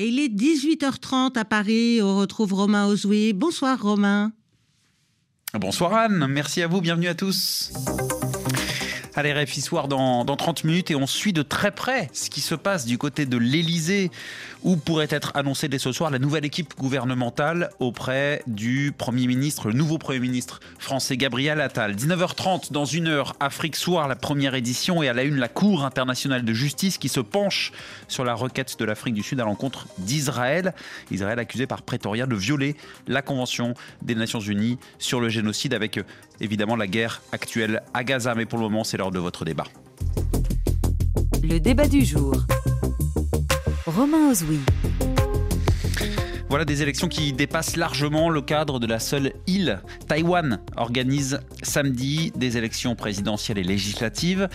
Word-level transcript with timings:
Et 0.00 0.06
il 0.06 0.20
est 0.20 0.28
18h30 0.28 1.36
à 1.36 1.44
Paris. 1.44 2.00
On 2.00 2.18
retrouve 2.18 2.52
Romain 2.52 2.86
Ozoui. 2.86 3.32
Bonsoir 3.32 3.82
Romain. 3.82 4.30
Bonsoir 5.54 5.92
Anne, 5.92 6.28
merci 6.28 6.62
à 6.62 6.68
vous, 6.68 6.80
bienvenue 6.80 7.08
à 7.08 7.16
tous. 7.16 7.72
Allez, 9.18 9.32
RFI 9.32 9.62
Soir 9.62 9.88
dans, 9.88 10.24
dans 10.24 10.36
30 10.36 10.62
minutes 10.62 10.92
et 10.92 10.94
on 10.94 11.08
suit 11.08 11.32
de 11.32 11.42
très 11.42 11.72
près 11.72 12.08
ce 12.12 12.30
qui 12.30 12.40
se 12.40 12.54
passe 12.54 12.86
du 12.86 12.98
côté 12.98 13.26
de 13.26 13.36
l'Elysée 13.36 14.12
où 14.62 14.76
pourrait 14.76 15.08
être 15.10 15.32
annoncée 15.34 15.66
dès 15.66 15.80
ce 15.80 15.90
soir 15.90 16.12
la 16.12 16.20
nouvelle 16.20 16.44
équipe 16.44 16.74
gouvernementale 16.78 17.70
auprès 17.80 18.44
du 18.46 18.92
Premier 18.96 19.26
ministre, 19.26 19.66
le 19.66 19.74
nouveau 19.74 19.98
Premier 19.98 20.20
ministre 20.20 20.60
français 20.78 21.16
Gabriel 21.16 21.60
Attal. 21.60 21.96
19h30 21.96 22.70
dans 22.70 22.84
une 22.84 23.08
heure, 23.08 23.34
Afrique 23.40 23.74
Soir, 23.74 24.06
la 24.06 24.14
première 24.14 24.54
édition 24.54 25.02
et 25.02 25.08
à 25.08 25.12
la 25.12 25.24
une 25.24 25.34
la 25.34 25.48
Cour 25.48 25.84
internationale 25.84 26.44
de 26.44 26.52
justice 26.52 26.96
qui 26.96 27.08
se 27.08 27.18
penche 27.18 27.72
sur 28.06 28.24
la 28.24 28.34
requête 28.34 28.78
de 28.78 28.84
l'Afrique 28.84 29.14
du 29.14 29.24
Sud 29.24 29.40
à 29.40 29.44
l'encontre 29.44 29.88
d'Israël. 29.98 30.74
Israël 31.10 31.40
accusé 31.40 31.66
par 31.66 31.82
Pretoria 31.82 32.26
de 32.26 32.36
violer 32.36 32.76
la 33.08 33.22
Convention 33.22 33.74
des 34.00 34.14
Nations 34.14 34.38
Unies 34.38 34.78
sur 35.00 35.20
le 35.20 35.28
génocide 35.28 35.74
avec 35.74 35.98
évidemment 36.40 36.76
la 36.76 36.86
guerre 36.86 37.22
actuelle 37.32 37.82
à 37.94 38.04
Gaza. 38.04 38.34
Mais 38.34 38.46
pour 38.46 38.58
le 38.58 38.64
moment, 38.64 38.84
c'est 38.84 38.96
l'heure 38.96 39.10
de 39.10 39.18
votre 39.18 39.44
débat. 39.44 39.66
Le 41.42 41.58
débat 41.58 41.86
du 41.88 42.04
jour. 42.04 42.34
Romain. 43.86 44.32
Voilà 46.48 46.64
des 46.64 46.80
élections 46.80 47.08
qui 47.08 47.34
dépassent 47.34 47.76
largement 47.76 48.30
le 48.30 48.40
cadre 48.40 48.80
de 48.80 48.86
la 48.86 48.98
seule 48.98 49.34
île. 49.46 49.80
Taïwan 50.06 50.60
organise 50.76 51.40
samedi 51.62 52.32
des 52.36 52.56
élections 52.56 52.96
présidentielles 52.96 53.58
et 53.58 53.62
législatives. 53.62 54.48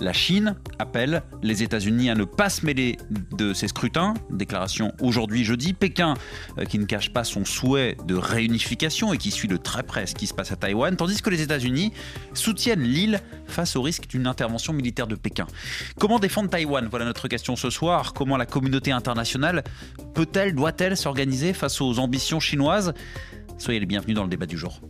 La 0.00 0.12
Chine 0.12 0.56
appelle 0.80 1.22
les 1.44 1.62
États-Unis 1.62 2.10
à 2.10 2.16
ne 2.16 2.24
pas 2.24 2.50
se 2.50 2.66
mêler 2.66 2.96
de 3.36 3.54
ces 3.54 3.68
scrutins. 3.68 4.14
Déclaration 4.28 4.92
aujourd'hui 5.00 5.44
jeudi. 5.44 5.72
Pékin 5.72 6.14
euh, 6.58 6.64
qui 6.64 6.80
ne 6.80 6.84
cache 6.84 7.12
pas 7.12 7.22
son 7.22 7.44
souhait 7.44 7.96
de 8.04 8.16
réunification 8.16 9.12
et 9.12 9.18
qui 9.18 9.30
suit 9.30 9.46
de 9.46 9.56
très 9.56 9.84
près 9.84 10.08
ce 10.08 10.16
qui 10.16 10.26
se 10.26 10.34
passe 10.34 10.50
à 10.50 10.56
Taïwan, 10.56 10.96
tandis 10.96 11.22
que 11.22 11.30
les 11.30 11.42
États-Unis 11.42 11.92
soutiennent 12.34 12.82
l'île 12.82 13.20
face 13.46 13.76
au 13.76 13.82
risque 13.82 14.08
d'une 14.08 14.26
intervention 14.26 14.72
militaire 14.72 15.06
de 15.06 15.14
Pékin. 15.14 15.46
Comment 16.00 16.18
défendre 16.18 16.50
Taïwan? 16.50 16.88
Voilà 16.90 17.04
notre 17.04 17.28
question 17.28 17.54
ce 17.54 17.70
soir. 17.70 18.14
Comment 18.14 18.36
la 18.36 18.46
communauté 18.46 18.90
internationale 18.90 19.62
peut-elle, 20.12 20.52
doit-elle 20.52 20.96
s'organiser? 20.96 21.35
Face 21.52 21.80
aux 21.80 21.98
ambitions 21.98 22.40
chinoises 22.40 22.94
Soyez 23.58 23.80
les 23.80 23.86
bienvenus 23.86 24.14
dans 24.14 24.22
le 24.22 24.28
débat 24.28 24.46
du 24.46 24.58
jour. 24.58 24.80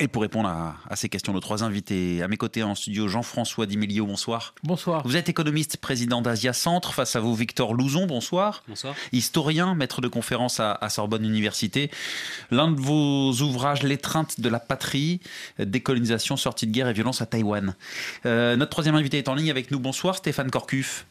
Et 0.00 0.08
pour 0.08 0.22
répondre 0.22 0.48
à, 0.48 0.76
à, 0.88 0.96
ces 0.96 1.08
questions, 1.08 1.32
nos 1.32 1.40
trois 1.40 1.62
invités, 1.62 2.22
à 2.22 2.28
mes 2.28 2.36
côtés 2.36 2.62
en 2.62 2.74
studio, 2.74 3.06
Jean-François 3.08 3.64
Dimilio, 3.64 4.04
bonsoir. 4.06 4.54
Bonsoir. 4.62 5.06
Vous 5.06 5.16
êtes 5.16 5.28
économiste, 5.28 5.76
président 5.76 6.20
d'Asia 6.20 6.52
Centre, 6.52 6.92
face 6.92 7.16
à 7.16 7.20
vous 7.20 7.34
Victor 7.34 7.74
Louzon, 7.74 8.06
bonsoir. 8.06 8.64
Bonsoir. 8.68 8.94
Historien, 9.12 9.74
maître 9.74 10.00
de 10.00 10.08
conférence 10.08 10.58
à, 10.58 10.72
à 10.72 10.88
Sorbonne 10.90 11.24
Université. 11.24 11.90
L'un 12.50 12.70
de 12.70 12.80
vos 12.80 13.32
ouvrages, 13.40 13.82
L'étreinte 13.82 14.40
de 14.40 14.48
la 14.48 14.60
patrie, 14.60 15.20
décolonisation, 15.58 16.36
sortie 16.36 16.66
de 16.66 16.72
guerre 16.72 16.88
et 16.88 16.92
violence 16.92 17.22
à 17.22 17.26
Taïwan. 17.26 17.74
Euh, 18.26 18.56
notre 18.56 18.70
troisième 18.70 18.96
invité 18.96 19.18
est 19.18 19.28
en 19.28 19.34
ligne 19.34 19.50
avec 19.50 19.70
nous, 19.70 19.78
bonsoir, 19.78 20.16
Stéphane 20.16 20.50
Corcuff. 20.50 21.06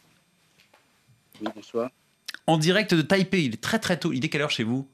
En 2.48 2.58
direct 2.58 2.94
de 2.94 3.02
Taipei, 3.02 3.46
il 3.46 3.54
est 3.54 3.62
très 3.62 3.80
très 3.80 3.98
tôt. 3.98 4.12
Il 4.14 4.26
est 4.26 4.30
quelle 4.30 4.42
heure 4.42 4.52
chez 4.52 4.64
vous? 4.64 4.88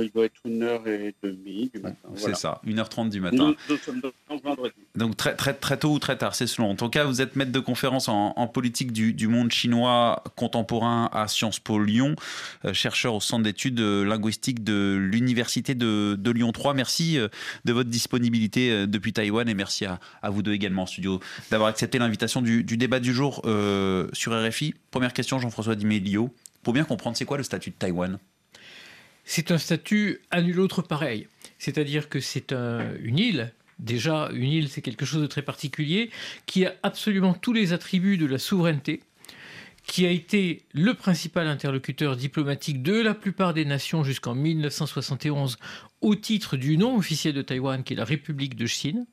Il 0.00 0.10
doit 0.10 0.24
être 0.24 0.40
1h30 0.46 1.72
du 1.72 1.80
matin. 1.80 1.96
C'est 2.14 2.20
voilà. 2.20 2.34
ça, 2.34 2.60
1h30 2.66 3.10
du 3.10 3.20
matin. 3.20 3.36
Nous, 3.36 3.56
nous 3.68 3.76
sommes 3.76 4.00
vendredi. 4.42 4.74
Donc 4.94 5.16
très, 5.16 5.34
très, 5.34 5.54
très 5.54 5.76
tôt 5.76 5.92
ou 5.92 5.98
très 5.98 6.16
tard, 6.16 6.34
c'est 6.34 6.46
selon. 6.46 6.70
En 6.70 6.76
tout 6.76 6.88
cas, 6.88 7.04
vous 7.04 7.20
êtes 7.20 7.36
maître 7.36 7.52
de 7.52 7.60
conférence 7.60 8.08
en, 8.08 8.32
en 8.36 8.46
politique 8.46 8.92
du, 8.92 9.12
du, 9.12 9.28
monde 9.28 9.50
chinois 9.50 10.22
contemporain 10.36 11.08
à 11.12 11.28
Sciences 11.28 11.60
Po 11.60 11.78
Lyon, 11.78 12.16
euh, 12.64 12.72
chercheur 12.72 13.14
au 13.14 13.20
centre 13.20 13.44
d'études 13.44 13.80
linguistiques 13.80 14.64
de 14.64 14.96
l'Université 14.96 15.74
de, 15.74 16.16
de, 16.18 16.30
Lyon 16.30 16.52
3. 16.52 16.74
Merci 16.74 17.18
euh, 17.18 17.28
de 17.64 17.72
votre 17.72 17.90
disponibilité 17.90 18.70
euh, 18.70 18.86
depuis 18.86 19.12
Taïwan 19.12 19.48
et 19.48 19.54
merci 19.54 19.84
à, 19.84 20.00
à 20.22 20.30
vous 20.30 20.42
deux 20.42 20.52
également 20.52 20.82
en 20.82 20.86
studio 20.86 21.20
d'avoir 21.50 21.68
accepté 21.68 21.98
l'invitation 21.98 22.42
du, 22.42 22.64
du, 22.64 22.76
débat 22.76 23.00
du 23.00 23.12
jour 23.12 23.42
euh, 23.44 24.08
sur 24.12 24.32
RFI. 24.32 24.74
Première 24.90 25.12
question, 25.12 25.38
Jean-François 25.38 25.74
Dimélio. 25.74 26.30
Pour 26.62 26.72
bien 26.72 26.84
comprendre, 26.84 27.16
c'est 27.16 27.24
quoi 27.24 27.38
le 27.38 27.42
statut 27.42 27.70
de 27.70 27.74
Taïwan? 27.74 28.18
C'est 29.24 29.50
un 29.50 29.58
statut 29.58 30.20
à 30.30 30.42
nul 30.42 30.60
autre 30.60 30.82
pareil. 30.82 31.28
C'est-à-dire 31.58 32.08
que 32.08 32.20
c'est 32.20 32.52
un, 32.52 32.94
une 33.00 33.18
île. 33.18 33.52
Déjà, 33.78 34.30
une 34.32 34.50
île, 34.50 34.68
c'est 34.68 34.82
quelque 34.82 35.04
chose 35.04 35.22
de 35.22 35.26
très 35.26 35.42
particulier, 35.42 36.10
qui 36.46 36.66
a 36.66 36.74
absolument 36.82 37.34
tous 37.34 37.52
les 37.52 37.72
attributs 37.72 38.16
de 38.16 38.26
la 38.26 38.38
souveraineté, 38.38 39.02
qui 39.86 40.06
a 40.06 40.10
été 40.10 40.64
le 40.72 40.94
principal 40.94 41.48
interlocuteur 41.48 42.16
diplomatique 42.16 42.82
de 42.82 43.00
la 43.00 43.14
plupart 43.14 43.54
des 43.54 43.64
nations 43.64 44.04
jusqu'en 44.04 44.34
1971 44.34 45.58
au 46.00 46.14
titre 46.14 46.56
du 46.56 46.76
nom 46.76 46.96
officiel 46.96 47.34
de 47.34 47.42
Taïwan, 47.42 47.82
qui 47.82 47.94
est 47.94 47.96
la 47.96 48.04
République 48.04 48.54
de 48.54 48.66
Chine. 48.66 49.06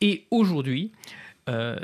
Et 0.00 0.26
aujourd'hui, 0.30 0.92
euh, 1.48 1.78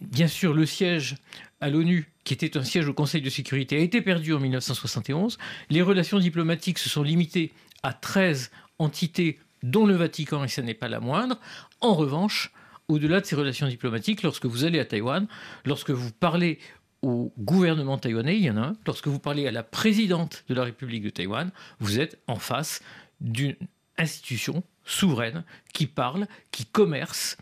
bien 0.00 0.28
sûr, 0.28 0.54
le 0.54 0.66
siège 0.66 1.16
à 1.60 1.70
l'ONU, 1.70 2.09
qui 2.24 2.34
était 2.34 2.56
un 2.56 2.64
siège 2.64 2.88
au 2.88 2.94
Conseil 2.94 3.22
de 3.22 3.30
sécurité, 3.30 3.76
a 3.76 3.80
été 3.80 4.02
perdu 4.02 4.34
en 4.34 4.40
1971. 4.40 5.38
Les 5.70 5.82
relations 5.82 6.18
diplomatiques 6.18 6.78
se 6.78 6.88
sont 6.88 7.02
limitées 7.02 7.52
à 7.82 7.92
13 7.92 8.50
entités, 8.78 9.38
dont 9.62 9.86
le 9.86 9.94
Vatican, 9.94 10.44
et 10.44 10.48
ce 10.48 10.60
n'est 10.60 10.74
pas 10.74 10.88
la 10.88 11.00
moindre. 11.00 11.38
En 11.80 11.94
revanche, 11.94 12.52
au-delà 12.88 13.20
de 13.20 13.26
ces 13.26 13.36
relations 13.36 13.68
diplomatiques, 13.68 14.22
lorsque 14.22 14.46
vous 14.46 14.64
allez 14.64 14.80
à 14.80 14.84
Taïwan, 14.84 15.26
lorsque 15.64 15.90
vous 15.90 16.12
parlez 16.12 16.58
au 17.02 17.32
gouvernement 17.38 17.96
taïwanais, 17.96 18.36
il 18.36 18.44
y 18.44 18.50
en 18.50 18.56
a 18.56 18.60
un, 18.60 18.76
lorsque 18.86 19.06
vous 19.06 19.18
parlez 19.18 19.46
à 19.46 19.50
la 19.50 19.62
présidente 19.62 20.44
de 20.48 20.54
la 20.54 20.64
République 20.64 21.02
de 21.02 21.10
Taïwan, 21.10 21.50
vous 21.78 21.98
êtes 21.98 22.18
en 22.26 22.36
face 22.36 22.82
d'une 23.20 23.56
institution 23.96 24.62
souveraine 24.84 25.44
qui 25.72 25.86
parle, 25.86 26.26
qui 26.50 26.66
commerce 26.66 27.38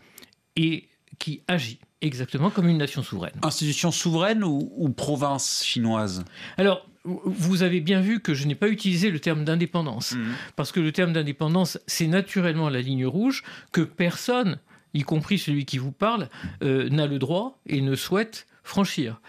et 0.55 0.87
qui 1.17 1.41
agit 1.47 1.79
exactement 2.01 2.49
comme 2.49 2.67
une 2.67 2.77
nation 2.77 3.03
souveraine. 3.03 3.33
Institution 3.41 3.91
souveraine 3.91 4.43
ou, 4.43 4.71
ou 4.75 4.89
province 4.89 5.63
chinoise? 5.63 6.23
Alors, 6.57 6.87
vous 7.03 7.63
avez 7.63 7.81
bien 7.81 8.01
vu 8.01 8.19
que 8.19 8.33
je 8.33 8.45
n'ai 8.47 8.55
pas 8.55 8.67
utilisé 8.67 9.09
le 9.09 9.19
terme 9.19 9.45
d'indépendance, 9.45 10.13
mmh. 10.13 10.25
parce 10.55 10.71
que 10.71 10.79
le 10.79 10.91
terme 10.91 11.13
d'indépendance, 11.13 11.79
c'est 11.87 12.07
naturellement 12.07 12.69
la 12.69 12.81
ligne 12.81 13.05
rouge 13.05 13.43
que 13.71 13.81
personne, 13.81 14.59
y 14.93 15.03
compris 15.03 15.37
celui 15.37 15.65
qui 15.65 15.77
vous 15.77 15.91
parle, 15.91 16.29
euh, 16.61 16.89
n'a 16.89 17.07
le 17.07 17.19
droit 17.19 17.59
et 17.65 17.81
ne 17.81 17.95
souhaite 17.95 18.47
franchir. 18.63 19.21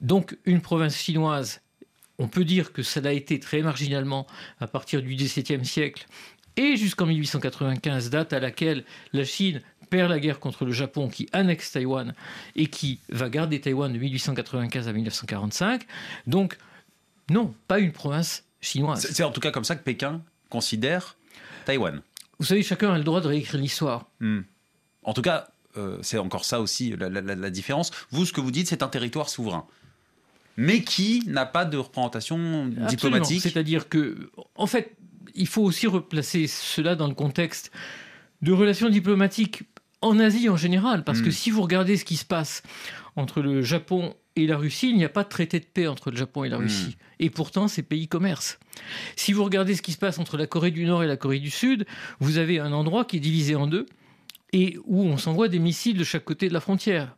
Donc, 0.00 0.36
une 0.44 0.60
province 0.60 0.96
chinoise, 0.96 1.62
on 2.18 2.28
peut 2.28 2.44
dire 2.44 2.72
que 2.72 2.82
ça 2.82 3.00
l'a 3.00 3.12
été 3.12 3.40
très 3.40 3.62
marginalement 3.62 4.26
à 4.60 4.66
partir 4.66 5.02
du 5.02 5.14
XVIIe 5.14 5.64
siècle 5.64 6.06
et 6.56 6.76
jusqu'en 6.76 7.06
1895, 7.06 8.10
date 8.10 8.32
à 8.32 8.40
laquelle 8.40 8.84
la 9.12 9.24
Chine 9.24 9.62
perd 9.90 10.10
la 10.10 10.20
guerre 10.20 10.40
contre 10.40 10.64
le 10.64 10.72
Japon, 10.72 11.08
qui 11.08 11.28
annexe 11.32 11.72
Taïwan 11.72 12.14
et 12.56 12.68
qui 12.68 13.00
va 13.10 13.28
garder 13.28 13.60
Taïwan 13.60 13.92
de 13.92 13.98
1895 13.98 14.88
à 14.88 14.92
1945. 14.92 15.86
Donc, 16.26 16.56
non, 17.28 17.54
pas 17.68 17.80
une 17.80 17.92
province 17.92 18.44
chinoise. 18.60 19.06
C'est 19.10 19.24
en 19.24 19.30
tout 19.30 19.40
cas 19.40 19.50
comme 19.50 19.64
ça 19.64 19.76
que 19.76 19.82
Pékin 19.82 20.22
considère 20.48 21.16
Taïwan. 21.64 22.00
Vous 22.38 22.46
savez, 22.46 22.62
chacun 22.62 22.92
a 22.92 22.98
le 22.98 23.04
droit 23.04 23.20
de 23.20 23.28
réécrire 23.28 23.60
l'histoire. 23.60 24.06
Hmm. 24.20 24.40
En 25.02 25.12
tout 25.12 25.22
cas, 25.22 25.48
euh, 25.76 25.98
c'est 26.02 26.18
encore 26.18 26.44
ça 26.44 26.60
aussi 26.60 26.96
la, 26.96 27.08
la, 27.08 27.20
la, 27.20 27.50
différence. 27.50 27.90
Vous, 28.10 28.24
ce 28.26 28.32
que 28.32 28.40
vous 28.40 28.50
dites, 28.50 28.68
c'est 28.68 28.82
un 28.82 28.88
territoire 28.88 29.28
souverain. 29.28 29.66
Mais 30.56 30.82
qui 30.82 31.22
n'a 31.26 31.46
pas 31.46 31.64
de 31.64 31.76
représentation 31.76 32.66
diplomatique. 32.66 33.40
C'est-à-dire 33.42 33.88
que, 33.88 34.30
en 34.56 34.66
fait, 34.66 34.96
il 35.34 35.46
faut 35.46 35.62
aussi 35.62 35.86
replacer 35.86 36.46
cela 36.46 36.96
dans 36.96 37.06
le 37.06 37.14
contexte 37.14 37.70
de 38.42 38.52
relations 38.52 38.88
diplomatiques 38.88 39.62
en 40.02 40.18
Asie 40.18 40.48
en 40.48 40.56
général, 40.56 41.04
parce 41.04 41.20
mmh. 41.20 41.24
que 41.24 41.30
si 41.30 41.50
vous 41.50 41.62
regardez 41.62 41.96
ce 41.96 42.04
qui 42.04 42.16
se 42.16 42.24
passe 42.24 42.62
entre 43.16 43.42
le 43.42 43.62
Japon 43.62 44.14
et 44.36 44.46
la 44.46 44.56
Russie, 44.56 44.90
il 44.90 44.96
n'y 44.96 45.04
a 45.04 45.10
pas 45.10 45.24
de 45.24 45.28
traité 45.28 45.60
de 45.60 45.64
paix 45.64 45.86
entre 45.86 46.10
le 46.10 46.16
Japon 46.16 46.44
et 46.44 46.48
la 46.48 46.56
Russie. 46.56 46.96
Mmh. 46.96 47.22
Et 47.24 47.30
pourtant, 47.30 47.68
ces 47.68 47.82
pays 47.82 48.08
commercent. 48.08 48.58
Si 49.16 49.32
vous 49.32 49.44
regardez 49.44 49.74
ce 49.74 49.82
qui 49.82 49.92
se 49.92 49.98
passe 49.98 50.18
entre 50.18 50.36
la 50.36 50.46
Corée 50.46 50.70
du 50.70 50.84
Nord 50.84 51.02
et 51.02 51.06
la 51.06 51.16
Corée 51.16 51.40
du 51.40 51.50
Sud, 51.50 51.86
vous 52.18 52.38
avez 52.38 52.58
un 52.58 52.72
endroit 52.72 53.04
qui 53.04 53.16
est 53.16 53.20
divisé 53.20 53.54
en 53.54 53.66
deux 53.66 53.86
et 54.52 54.78
où 54.86 55.02
on 55.02 55.16
s'envoie 55.16 55.48
des 55.48 55.58
missiles 55.58 55.96
de 55.96 56.04
chaque 56.04 56.24
côté 56.24 56.48
de 56.48 56.54
la 56.54 56.60
frontière 56.60 57.14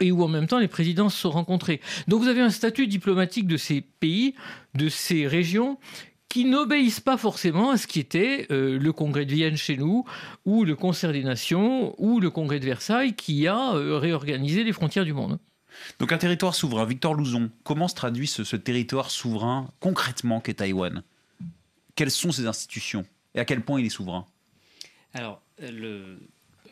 et 0.00 0.12
où 0.12 0.22
en 0.22 0.28
même 0.28 0.46
temps 0.46 0.58
les 0.58 0.68
présidents 0.68 1.08
se 1.08 1.18
sont 1.18 1.30
rencontrés. 1.30 1.80
Donc 2.06 2.22
vous 2.22 2.28
avez 2.28 2.40
un 2.40 2.50
statut 2.50 2.86
diplomatique 2.86 3.46
de 3.46 3.56
ces 3.56 3.80
pays, 3.80 4.34
de 4.74 4.88
ces 4.88 5.26
régions 5.26 5.78
qui 6.28 6.44
n'obéissent 6.44 7.00
pas 7.00 7.16
forcément 7.16 7.70
à 7.70 7.76
ce 7.76 7.86
qui 7.86 8.00
était 8.00 8.46
euh, 8.50 8.78
le 8.78 8.92
congrès 8.92 9.24
de 9.24 9.32
Vienne 9.32 9.56
chez 9.56 9.76
nous, 9.76 10.04
ou 10.44 10.64
le 10.64 10.76
concert 10.76 11.12
des 11.12 11.22
nations, 11.22 11.94
ou 11.98 12.20
le 12.20 12.30
congrès 12.30 12.60
de 12.60 12.66
Versailles, 12.66 13.14
qui 13.14 13.46
a 13.46 13.74
euh, 13.74 13.98
réorganisé 13.98 14.64
les 14.64 14.72
frontières 14.72 15.04
du 15.04 15.12
monde. 15.12 15.38
Donc 15.98 16.12
un 16.12 16.18
territoire 16.18 16.54
souverain, 16.54 16.84
Victor 16.84 17.14
Louzon, 17.14 17.50
comment 17.64 17.88
se 17.88 17.94
traduit 17.94 18.26
ce, 18.26 18.44
ce 18.44 18.56
territoire 18.56 19.10
souverain 19.10 19.70
concrètement 19.80 20.40
qu'est 20.40 20.54
Taïwan? 20.54 21.02
Quelles 21.94 22.10
sont 22.10 22.32
ses 22.32 22.46
institutions? 22.46 23.06
Et 23.34 23.40
à 23.40 23.44
quel 23.44 23.62
point 23.62 23.80
il 23.80 23.86
est 23.86 23.90
souverain? 23.90 24.26
Alors, 25.14 25.40
le, 25.60 26.18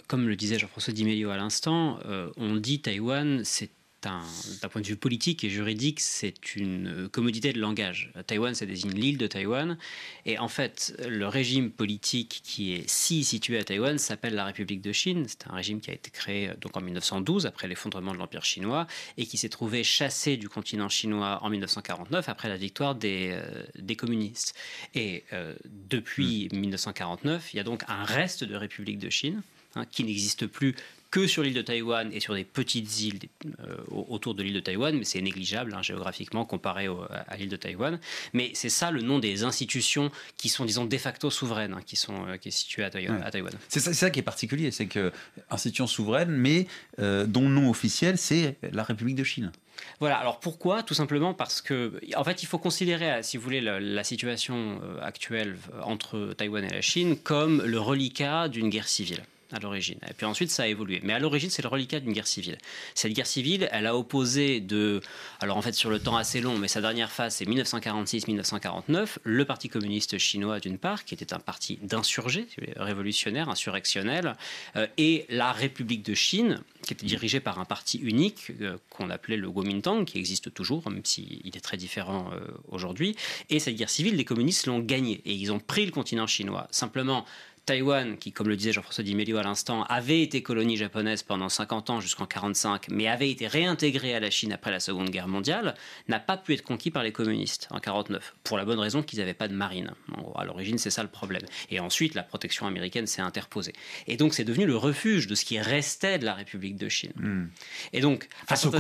comme 0.06 0.29
le 0.29 0.37
disait 0.37 0.58
Jean-François 0.58 0.93
Di 0.93 1.25
à 1.25 1.37
l'instant, 1.37 1.99
on 2.37 2.56
dit 2.56 2.81
Taïwan, 2.81 3.43
c'est 3.44 3.70
d'un 4.02 4.69
point 4.69 4.81
de 4.82 4.87
vue 4.87 4.96
politique 4.96 5.43
et 5.43 5.50
juridique, 5.50 6.00
c'est 6.00 6.54
une 6.54 7.08
commodité 7.08 7.52
de 7.52 7.60
langage. 7.60 8.12
Taïwan, 8.26 8.54
ça 8.54 8.66
désigne 8.66 8.93
l'île 8.93 9.19
de 9.19 9.26
Taïwan. 9.26 9.78
Et 10.26 10.38
en 10.38 10.48
fait, 10.48 10.94
le 11.08 11.26
régime 11.26 11.70
politique 11.70 12.40
qui 12.44 12.72
est 12.72 12.88
si 12.88 13.25
situé 13.25 13.58
à 13.58 13.64
Taïwan 13.64 13.98
s'appelle 13.98 14.34
la 14.34 14.44
République 14.44 14.81
de 14.81 14.93
Chine. 14.93 15.25
C'est 15.28 15.48
un 15.48 15.54
régime 15.54 15.81
qui 15.81 15.90
a 15.90 15.94
été 15.94 16.10
créé 16.10 16.50
donc 16.60 16.76
en 16.76 16.81
1912, 16.81 17.46
après 17.46 17.69
l'effondrement 17.69 18.12
de 18.12 18.19
l'Empire 18.19 18.44
chinois, 18.44 18.87
et 19.16 19.26
qui 19.26 19.38
s'est 19.38 19.48
trouvé 19.48 19.82
chassé 19.82 20.37
du 20.37 20.48
continent 20.48 20.88
chinois 20.88 21.40
en 21.43 21.50
1949, 21.50 22.28
après 22.28 22.48
la 22.48 22.56
victoire 22.56 22.94
des, 22.94 23.31
euh, 23.32 23.94
communistes. 23.96 24.54
Et 24.94 25.25
euh, 25.32 25.54
depuis 25.64 26.48
1949, 26.52 27.54
il 27.54 27.56
y 27.56 27.60
a 27.60 27.64
donc 27.64 27.84
un 27.88 28.04
reste 28.04 28.44
de 28.44 28.54
République 28.54 28.98
de 28.98 29.10
Chine 29.10 29.43
hein, 29.75 29.84
qui 29.90 30.04
n'existe 30.04 30.46
plus 30.46 30.75
que 31.11 31.26
sur 31.26 31.43
l'île 31.43 31.55
de 31.55 31.62
Taïwan 31.62 32.11
et 32.12 32.20
sur 32.20 32.35
des 32.35 32.44
petites 32.44 33.00
îles 33.00 33.20
euh, 33.61 33.76
autour 33.91 34.35
de 34.35 34.43
l'île 34.43 34.55
de 34.55 34.61
Taïwan, 34.61 34.97
mais 34.97 35.05
c'est 35.05 35.20
négligeable 35.20 35.75
hein, 35.75 35.82
géographiquement 35.82 36.44
comparé 36.44 36.88
à 37.29 37.37
l'île 37.37 37.49
de 37.49 37.56
Taïwan. 37.56 37.99
Mais 38.32 38.50
c'est 38.55 38.69
ça 38.69 38.91
le 38.91 39.03
nom 39.03 39.19
des 39.19 39.44
institutions 39.44 40.11
qui 40.37 40.49
sont, 40.49 40.64
disons, 40.64 40.85
de 40.85 40.99
facto 40.99 41.31
souveraines, 41.31 41.75
hein, 41.75 41.81
qui 41.85 41.97
sont 41.97 42.26
euh, 42.26 42.37
qui 42.37 42.49
est 42.49 42.53
situées 42.53 42.85
à, 42.85 42.91
Taïwan. 42.91 43.53
C'est 43.69 43.81
ça, 43.81 44.11
qui 44.11 44.20
est 44.20 44.23
particulier, 44.23 44.70
c'est 44.70 44.87
que 44.87 45.12
institutions 45.50 45.87
souveraines, 45.87 46.31
mais 46.31 46.67
euh, 46.99 47.26
dont 47.26 47.43
le 47.43 47.55
nom 47.55 47.70
officiel 47.70 48.19
c'est 48.19 48.56
la 48.73 48.82
République 48.82 49.17
de 49.17 49.25
Chine. 49.25 49.53
Voilà, 50.00 50.17
alors 50.17 50.41
pourquoi? 50.41 50.82
Tout 50.82 50.94
simplement 50.94 51.35
parce 51.35 51.61
que, 51.61 52.00
en 52.17 52.25
fait, 52.25 52.43
il 52.43 52.47
faut 52.47 52.58
considérer, 52.58 53.23
si 53.23 53.37
vous 53.37 53.43
voulez, 53.43 53.61
la 53.61 54.05
situation 54.05 54.81
actuelle 55.03 55.58
entre 55.82 56.32
Taïwan 56.37 56.64
et 56.64 56.70
la 56.70 56.81
Chine 56.81 57.19
comme 57.19 57.62
le 57.62 57.79
reliquat 57.79 58.49
d'une 58.49 58.70
guerre 58.70 58.88
civile 58.88 59.23
à 59.52 59.58
l'origine. 59.58 59.98
Et 60.08 60.12
puis 60.12 60.26
ensuite, 60.26 60.50
ça 60.50 60.64
a 60.64 60.66
évolué. 60.66 61.00
Mais 61.02 61.12
à 61.12 61.19
l'origine, 61.19 61.50
c'est 61.50 61.62
le 61.62 61.69
reliquat 61.69 62.00
d'une 62.00 62.12
guerre 62.12 62.26
civile. 62.26 62.58
Cette 62.94 63.12
guerre 63.12 63.26
civile, 63.26 63.69
elle 63.72 63.87
a 63.87 63.96
opposé 63.96 64.60
de, 64.60 65.00
alors 65.40 65.56
en 65.56 65.62
fait 65.62 65.72
sur 65.72 65.90
le 65.90 65.98
temps 65.98 66.16
assez 66.16 66.40
long, 66.40 66.58
mais 66.58 66.69
sa 66.69 66.81
dernière 66.81 67.10
phase, 67.10 67.37
c'est 67.37 67.44
1946-1949, 67.44 69.16
le 69.22 69.44
Parti 69.44 69.69
communiste 69.69 70.19
chinois 70.19 70.60
d'une 70.60 70.78
part, 70.78 71.04
qui 71.04 71.14
était 71.14 71.32
un 71.32 71.38
parti 71.38 71.78
d'insurgés, 71.82 72.46
révolutionnaires, 72.76 73.48
insurrectionnels, 73.48 74.37
euh, 74.76 74.87
et 74.98 75.26
la 75.28 75.52
République 75.52 76.04
de 76.04 76.14
Chine, 76.14 76.60
qui 76.82 76.93
était 76.93 77.06
dirigée 77.06 77.40
par 77.40 77.58
un 77.58 77.64
parti 77.64 77.98
unique 77.98 78.52
euh, 78.60 78.76
qu'on 78.90 79.10
appelait 79.10 79.37
le 79.37 79.50
Kuomintang, 79.50 80.04
qui 80.04 80.19
existe 80.19 80.52
toujours, 80.52 80.88
même 80.90 81.04
s'il 81.04 81.56
est 81.56 81.60
très 81.60 81.76
différent 81.76 82.31
euh, 82.32 82.46
aujourd'hui. 82.69 83.16
Et 83.50 83.58
cette 83.58 83.76
guerre 83.76 83.90
civile, 83.90 84.16
les 84.16 84.25
communistes 84.25 84.66
l'ont 84.66 84.81
gagnée 84.81 85.20
et 85.25 85.32
ils 85.32 85.52
ont 85.52 85.58
pris 85.58 85.84
le 85.84 85.93
continent 85.93 86.26
chinois. 86.26 86.69
Simplement, 86.70 87.25
Taïwan, 87.67 88.17
qui, 88.17 88.31
comme 88.31 88.49
le 88.49 88.57
disait 88.57 88.73
Jean-François 88.73 89.03
Di 89.03 89.33
à 89.37 89.43
l'instant, 89.43 89.83
avait 89.89 90.23
été 90.23 90.41
colonie 90.41 90.77
japonaise 90.77 91.25
pendant 91.25 91.49
50 91.49 91.91
ans 91.91 92.01
jusqu'en 92.01 92.25
45, 92.25 92.87
mais 92.91 93.09
avait 93.09 93.29
été 93.29 93.49
réintégré 93.49 94.15
à 94.15 94.21
la 94.21 94.31
Chine 94.31 94.53
après 94.53 94.71
la 94.71 94.79
Seconde 94.79 95.11
Guerre 95.11 95.27
mondiale, 95.27 95.75
n'a 96.07 96.21
pas 96.21 96.37
pu 96.37 96.55
être 96.55 96.63
conquis 96.63 96.93
par 96.93 97.03
les 97.03 97.11
communistes 97.11 97.67
en 97.73 97.81
49, 97.81 98.37
pour 98.45 98.57
la 98.57 98.65
bonne 98.65 98.79
raison 98.79 99.03
qu'ils 99.03 99.19
n'avaient 99.19 99.35
pas 99.35 99.49
de 99.49 99.55
marine. 99.55 99.91
à 100.37 100.45
l'origine, 100.45 100.79
c'est 100.79 100.91
ça 100.91 101.03
le 101.03 101.09
problème. 101.09 101.43
Et 101.69 101.81
ensuite, 101.81 102.15
la 102.15 102.23
protection 102.23 102.69
américaine 102.69 103.09
s'est 103.09 103.21
interposée. 103.21 103.73
Et 104.07 104.17
donc, 104.17 104.35
c'est 104.35 104.45
devenu 104.45 104.65
le 104.65 104.77
refuge 104.77 105.27
de 105.27 105.35
ce 105.35 105.45
qui 105.45 105.59
restait 105.59 106.21
de 106.21 106.25
la 106.25 106.35
République 106.35 106.77
de 106.77 106.89
Chine. 106.89 107.13
Hmm. 107.17 107.47
Et 107.93 108.01
donc, 108.01 108.29
face, 108.47 108.65
aux 108.65 108.71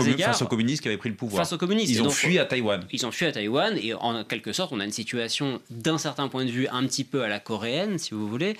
communistes 0.46 0.82
qui 0.82 0.88
avaient 0.88 0.96
pris 0.96 1.08
le 1.08 1.16
pouvoir. 1.16 1.42
Face 1.42 1.52
aux 1.52 1.58
communistes. 1.58 1.90
Ils 1.90 2.02
ont 2.02 2.10
fui 2.10 2.38
à 2.38 2.44
Taïwan. 2.44 2.86
Ils 2.92 3.04
ont 3.04 3.10
fui 3.10 3.26
à 3.26 3.32
Taïwan, 3.32 3.76
et 3.82 3.94
en 3.94 4.22
quelque 4.22 4.52
sorte, 4.52 4.72
on 4.72 4.78
a 4.78 4.84
une 4.84 4.92
situation 4.92 5.60
d'un 5.70 5.98
certain 5.98 6.28
point 6.28 6.44
de 6.44 6.50
vue 6.52 6.68
un 6.68 6.86
petit 6.86 7.02
peu 7.02 7.24
à 7.24 7.28
la 7.28 7.40
coréenne, 7.40 7.98
si 7.98 8.14
vous 8.14 8.28
voulez, 8.28 8.56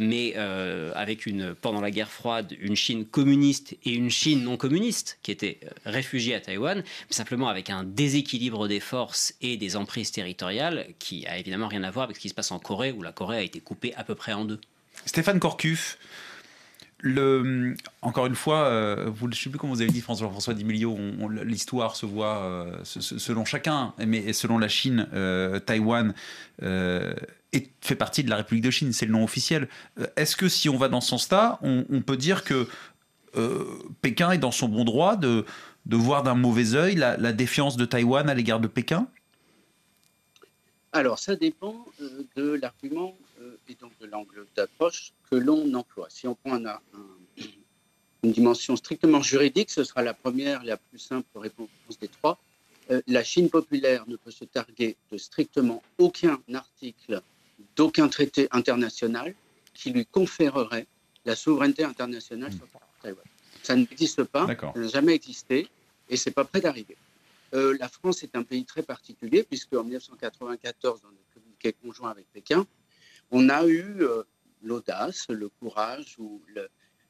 mais 0.00 0.34
euh, 0.36 0.92
avec 0.94 1.26
une, 1.26 1.54
pendant 1.54 1.80
la 1.80 1.90
guerre 1.90 2.10
froide 2.10 2.54
une 2.60 2.76
Chine 2.76 3.04
communiste 3.04 3.76
et 3.84 3.92
une 3.92 4.10
Chine 4.10 4.42
non 4.42 4.56
communiste 4.56 5.18
qui 5.22 5.30
étaient 5.30 5.58
euh, 5.64 5.68
réfugiées 5.84 6.34
à 6.34 6.40
Taïwan, 6.40 6.78
mais 6.78 7.14
simplement 7.14 7.48
avec 7.48 7.70
un 7.70 7.84
déséquilibre 7.84 8.68
des 8.68 8.80
forces 8.80 9.34
et 9.40 9.56
des 9.56 9.76
emprises 9.76 10.10
territoriales 10.10 10.86
qui 10.98 11.26
a 11.26 11.38
évidemment 11.38 11.68
rien 11.68 11.84
à 11.84 11.90
voir 11.90 12.04
avec 12.04 12.16
ce 12.16 12.20
qui 12.20 12.28
se 12.28 12.34
passe 12.34 12.50
en 12.50 12.58
Corée, 12.58 12.92
où 12.92 13.02
la 13.02 13.12
Corée 13.12 13.38
a 13.38 13.42
été 13.42 13.60
coupée 13.60 13.94
à 13.96 14.04
peu 14.04 14.14
près 14.14 14.32
en 14.32 14.44
deux. 14.44 14.60
Stéphane 15.04 15.38
Corcuff, 15.38 15.98
encore 18.02 18.26
une 18.26 18.34
fois, 18.34 19.04
vous, 19.06 19.26
je 19.26 19.30
ne 19.30 19.34
sais 19.34 19.50
plus 19.50 19.58
comment 19.58 19.72
vous 19.72 19.82
avez 19.82 19.90
dit, 19.90 20.00
François, 20.00 20.28
François 20.28 20.54
Dimilio, 20.54 20.98
l'histoire 21.44 21.96
se 21.96 22.06
voit 22.06 22.66
selon 22.84 23.44
chacun, 23.44 23.94
mais 24.06 24.32
selon 24.32 24.58
la 24.58 24.68
Chine, 24.68 25.06
Taïwan 25.66 26.14
fait 27.80 27.94
partie 27.94 28.24
de 28.24 28.30
la 28.30 28.36
République 28.36 28.64
de 28.64 28.70
Chine, 28.70 28.92
c'est 28.92 29.06
le 29.06 29.12
nom 29.12 29.24
officiel. 29.24 29.68
Euh, 29.98 30.06
est-ce 30.16 30.36
que 30.36 30.48
si 30.48 30.68
on 30.68 30.76
va 30.76 30.88
dans 30.88 31.00
ce 31.00 31.10
sens-là, 31.10 31.58
on, 31.62 32.00
peut 32.00 32.16
dire 32.16 32.44
que 32.44 32.68
euh, 33.36 33.64
Pékin 34.02 34.32
est 34.32 34.38
dans 34.38 34.50
son 34.50 34.68
bon 34.68 34.84
droit 34.84 35.16
de, 35.16 35.44
voir 35.86 36.22
d'un 36.22 36.34
mauvais 36.34 36.74
œil 36.74 36.96
la, 36.96 37.32
défiance 37.32 37.76
de 37.76 37.84
Taïwan 37.84 38.28
à 38.28 38.34
l'égard 38.34 38.60
de 38.60 38.68
Pékin? 38.68 39.06
Alors, 40.92 41.18
ça 41.18 41.36
dépend 41.36 41.86
euh, 42.00 42.22
de 42.36 42.54
l'argument 42.54 43.14
et 43.68 43.74
donc 43.74 43.92
de 44.00 44.06
l'angle 44.06 44.46
d'approche 44.54 45.12
que 45.30 45.36
l'on 45.36 45.72
emploie. 45.74 46.08
Si 46.10 46.26
on 46.26 46.34
prend 46.34 46.56
une 48.22 48.32
dimension 48.32 48.76
strictement 48.76 49.22
juridique, 49.22 49.70
ce 49.70 49.84
sera 49.84 50.02
la 50.02 50.14
première, 50.14 50.64
la 50.64 50.76
plus 50.76 50.98
simple 50.98 51.38
réponse 51.38 51.68
des 52.00 52.08
trois. 52.08 52.38
la 53.06 53.24
Chine 53.24 53.50
populaire 53.50 54.04
ne 54.08 54.16
peut 54.16 54.30
se 54.30 54.44
targuer 54.44 54.96
de 55.10 55.18
strictement 55.18 55.82
aucun 55.98 56.40
article 56.52 57.20
d'aucun 57.76 58.08
traité 58.08 58.48
international 58.50 59.34
qui 59.74 59.90
lui 59.90 60.06
conférerait 60.06 60.86
la 61.24 61.36
souveraineté 61.36 61.84
internationale 61.84 62.52
sur 62.52 62.66
Taïwan. 63.02 63.24
Ça 63.62 63.74
n'existe 63.74 64.22
pas, 64.24 64.46
ça 64.46 64.72
n'a 64.74 64.88
jamais 64.88 65.14
existé 65.14 65.68
et 66.08 66.16
c'est 66.16 66.30
pas 66.30 66.44
prêt 66.44 66.60
d'arriver. 66.60 66.96
Euh, 67.54 67.76
la 67.78 67.88
France 67.88 68.22
est 68.22 68.36
un 68.36 68.42
pays 68.42 68.64
très 68.64 68.82
particulier 68.82 69.42
puisque 69.42 69.74
en 69.74 69.84
1994, 69.84 71.02
dans 71.02 71.08
le 71.08 71.16
communiqué 71.34 71.72
conjoint 71.72 72.10
avec 72.10 72.26
Pékin, 72.32 72.66
on 73.30 73.48
a 73.48 73.66
eu 73.66 74.02
euh, 74.02 74.22
l'audace, 74.62 75.26
le 75.28 75.48
courage 75.48 76.16
ou 76.18 76.42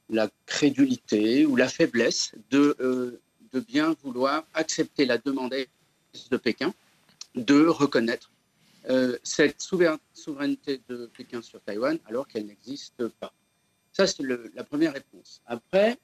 la 0.08 0.28
crédulité 0.46 1.46
ou 1.46 1.56
la 1.56 1.68
faiblesse 1.68 2.32
de, 2.50 2.76
euh, 2.80 3.20
bien 3.68 3.96
vouloir 4.02 4.44
accepter 4.52 5.06
la 5.06 5.16
demande 5.16 5.54
de 6.30 6.36
Pékin 6.36 6.74
de 7.34 7.66
reconnaître 7.66 8.30
euh, 8.90 9.18
cette 9.22 9.62
souveraineté 9.62 10.82
de 10.88 11.06
Pékin 11.06 11.40
sur 11.40 11.60
Taïwan 11.62 11.98
alors 12.04 12.28
qu'elle 12.28 12.46
n'existe 12.46 13.08
pas. 13.08 13.32
Ça, 13.92 14.06
c'est 14.06 14.22
la 14.22 14.62
première 14.62 14.92
réponse. 14.92 15.40
Après, 15.46 15.98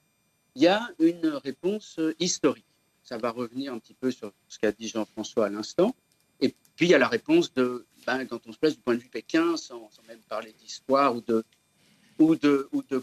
il 0.55 0.63
y 0.63 0.67
a 0.67 0.89
une 0.99 1.27
réponse 1.27 1.99
historique. 2.19 2.65
Ça 3.03 3.17
va 3.17 3.29
revenir 3.29 3.71
un 3.71 3.77
petit 3.77 3.93
peu 3.93 4.09
sur 4.09 4.33
ce 4.47 4.57
qu'a 4.57 4.71
dit 4.71 4.87
Jean-François 4.87 5.45
à 5.45 5.49
l'instant. 5.49 5.95
Et 6.43 6.53
puis, 6.75 6.87
il 6.87 6.89
y 6.89 6.93
a 6.93 6.99
la 6.99 7.07
réponse 7.07 7.53
de, 7.53 7.85
ben, 8.05 8.25
quand 8.25 8.41
on 8.45 8.51
se 8.51 8.57
place 8.57 8.75
du 8.75 8.81
point 8.81 8.95
de 8.95 8.99
vue 8.99 9.09
Pékin, 9.09 9.57
sans, 9.57 9.89
même 10.07 10.19
parler 10.27 10.53
d'histoire 10.59 11.15
ou 11.15 11.21
de, 11.21 11.43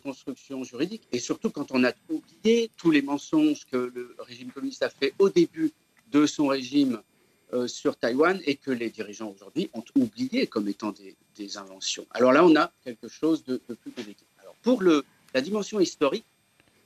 construction 0.02 0.62
juridique, 0.62 1.08
et 1.10 1.18
surtout 1.18 1.50
quand 1.50 1.72
on 1.72 1.82
a 1.84 1.92
oublié 2.10 2.70
tous 2.76 2.90
les 2.90 3.02
mensonges 3.02 3.64
que 3.64 3.76
le 3.76 4.14
régime 4.18 4.52
communiste 4.52 4.82
a 4.82 4.90
fait 4.90 5.14
au 5.18 5.30
début 5.30 5.72
de 6.12 6.26
son 6.26 6.48
régime 6.48 7.00
euh, 7.52 7.66
sur 7.66 7.96
Taïwan 7.96 8.38
et 8.44 8.56
que 8.56 8.70
les 8.70 8.90
dirigeants 8.90 9.30
aujourd'hui 9.30 9.70
ont 9.72 9.84
oublié 9.96 10.46
comme 10.46 10.68
étant 10.68 10.92
des, 10.92 11.16
inventions. 11.56 12.06
Alors 12.10 12.32
là, 12.32 12.44
on 12.44 12.54
a 12.54 12.70
quelque 12.84 13.08
chose 13.08 13.42
de, 13.44 13.56
plus 13.56 13.90
compliqué. 13.90 14.24
Alors 14.38 14.54
pour 14.62 14.82
la 14.82 15.40
dimension 15.40 15.80
historique, 15.80 16.26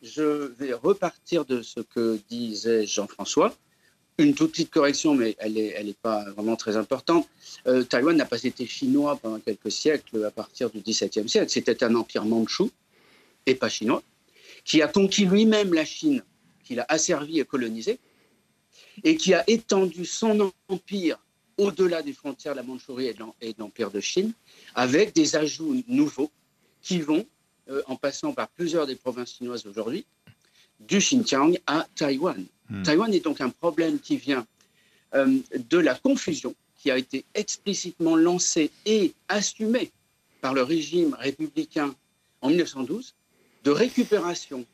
je 0.00 0.23
vais 0.23 0.73
repartir 0.73 1.44
de 1.44 1.61
ce 1.61 1.80
que 1.80 2.20
disait 2.28 2.87
Jean-François. 2.87 3.52
Une 4.18 4.35
toute 4.35 4.52
petite 4.52 4.71
correction, 4.71 5.14
mais 5.14 5.35
elle 5.38 5.54
n'est 5.54 5.75
elle 5.76 5.88
est 5.88 5.99
pas 5.99 6.25
vraiment 6.30 6.54
très 6.54 6.76
importante. 6.76 7.28
Euh, 7.66 7.83
Taïwan 7.83 8.16
n'a 8.16 8.26
pas 8.26 8.42
été 8.42 8.64
chinois 8.66 9.16
pendant 9.16 9.40
quelques 9.40 9.73
siècles 9.73 10.25
à 10.25 10.30
partir 10.30 10.71
du 10.71 10.80
XVIIe 10.80 11.28
siècle. 11.28 11.49
C'était 11.49 11.83
un 11.83 11.94
empire 11.97 12.25
mandchou 12.25 12.71
et 13.47 13.54
pas 13.56 13.68
chinois, 13.68 14.02
qui 14.64 14.83
a 14.83 14.88
conquis 14.88 15.25
lui-même 15.25 15.75
la 15.75 15.85
Chine, 15.85 16.23
qu'il 16.62 16.78
a 16.80 16.87
asservi 16.88 17.40
et 17.40 17.44
colonisé, 17.44 17.99
et 19.02 19.16
qui 19.16 19.35
a 19.35 19.42
étendu 19.49 20.04
son 20.04 20.52
empire 20.68 21.18
au-delà 21.59 22.02
des 22.02 22.12
frontières 22.12 22.54
de 22.54 22.61
la 22.61 22.62
Mandchourie 22.62 23.06
et 23.40 23.52
de 23.52 23.59
l'empire 23.59 23.90
de 23.90 24.00
Chine, 24.00 24.33
avec 24.75 25.14
des 25.14 25.37
ajouts 25.37 25.83
nouveaux 25.88 26.30
qui 26.83 27.00
vont, 27.00 27.26
euh, 27.68 27.83
en 27.87 27.97
passant 27.97 28.33
par 28.33 28.49
plusieurs 28.49 28.87
des 28.87 28.97
provinces 28.97 29.35
chinoises 29.35 29.66
aujourd'hui, 29.66 30.04
du 30.80 30.99
Xinjiang 30.99 31.59
à 31.66 31.87
Taïwan. 31.94 32.44
Hmm. 32.71 32.83
Taïwan 32.83 33.12
est 33.12 33.21
donc 33.21 33.40
un 33.40 33.50
problème 33.50 33.99
qui 33.99 34.16
vient 34.16 34.47
euh, 35.14 35.38
de 35.71 35.78
la 35.78 35.94
confusion 35.94 36.54
qui 36.76 36.90
a 36.90 36.99
été 36.99 37.25
explicitement 37.35 38.16
lancée 38.16 38.71
et 38.85 39.14
assumée 39.28 39.92
par 40.40 40.54
le 40.54 40.62
régime 40.62 41.16
républicain 41.18 41.94
en 42.40 42.49
1912 42.49 43.14
de 43.64 43.71
récupération 43.71 44.64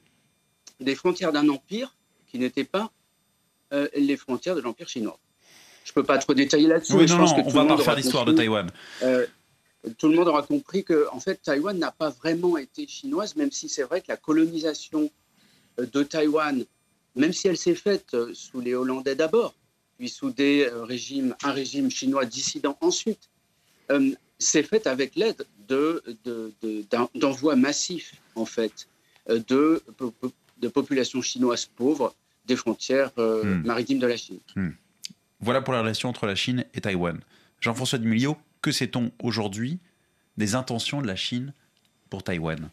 des 0.81 0.95
frontières 0.95 1.33
d'un 1.33 1.49
empire 1.49 1.95
qui 2.31 2.39
n'était 2.39 2.65
pas 2.65 2.91
euh, 3.73 3.89
les 3.95 4.17
frontières 4.17 4.57
de 4.57 4.61
l'Empire 4.61 4.89
chinois. 4.89 5.19
Je 5.85 5.91
ne 5.91 5.95
peux 5.95 6.05
pas 6.05 6.19
trop 6.19 6.35
détailler 6.35 6.69
là-dessus. 6.69 6.95
Oui, 6.95 7.07
non, 7.07 7.19
non, 7.19 7.25
on 7.25 7.51
va 7.51 7.65
pas 7.65 7.83
faire 7.83 7.97
l'histoire 7.97 8.25
de 8.25 8.33
Taïwan. 8.33 8.71
Euh, 9.03 9.27
tout 9.99 10.09
le 10.09 10.17
monde 10.17 10.29
aura 10.29 10.43
compris 10.43 10.85
que 10.85 11.07
en 11.13 11.21
fait, 11.21 11.41
Taïwan 11.43 11.79
n'a 11.79 11.91
pas 11.91 12.11
vraiment 12.11 12.57
été 12.57 12.87
chinoise, 12.87 13.37
même 13.37 13.51
si 13.51 13.69
c'est 13.69 13.83
vrai 13.83 14.01
que 14.01 14.07
la 14.09 14.17
colonisation 14.17 15.11
de 15.79 16.03
Taïwan, 16.03 16.65
même 17.17 17.33
si 17.33 17.49
elle 17.49 17.57
s'est 17.57 17.75
faite 17.75 18.17
sous 18.35 18.61
les 18.61 18.75
Hollandais 18.75 19.15
d'abord, 19.15 19.55
puis 19.99 20.09
sous 20.09 20.31
des 20.31 20.69
régimes, 20.73 21.35
un 21.43 21.53
régime 21.53 21.91
chinois 21.91 22.25
dissident 22.25 22.79
ensuite, 22.81 23.29
s'est 24.39 24.63
faite 24.63 24.87
avec 24.87 25.17
l'aide 25.17 25.45
d'envois 25.69 27.55
de, 27.55 27.61
massifs, 27.61 28.15
en 28.35 28.47
fait, 28.47 28.89
de, 29.29 29.83
de 30.59 30.69
populations 30.69 31.21
chinoises 31.21 31.67
pauvres 31.67 32.15
des 32.47 32.57
frontières 32.57 33.11
hmm. 33.17 33.63
maritimes 33.65 33.99
de 33.99 34.07
la 34.07 34.17
Chine. 34.17 34.41
Hmm. 34.57 34.71
Voilà 35.41 35.63
pour 35.63 35.73
la 35.73 35.81
relation 35.81 36.09
entre 36.09 36.27
la 36.27 36.35
Chine 36.35 36.65
et 36.75 36.81
Taïwan. 36.81 37.21
Jean-François 37.61 37.99
Dumilio, 37.99 38.37
que 38.63 38.73
sait-on 38.73 39.11
aujourd'hui 39.23 39.79
des 40.37 40.55
intentions 40.55 41.01
de 41.01 41.07
la 41.07 41.17
Chine 41.17 41.53
pour 42.11 42.23
Taïwan? 42.23 42.71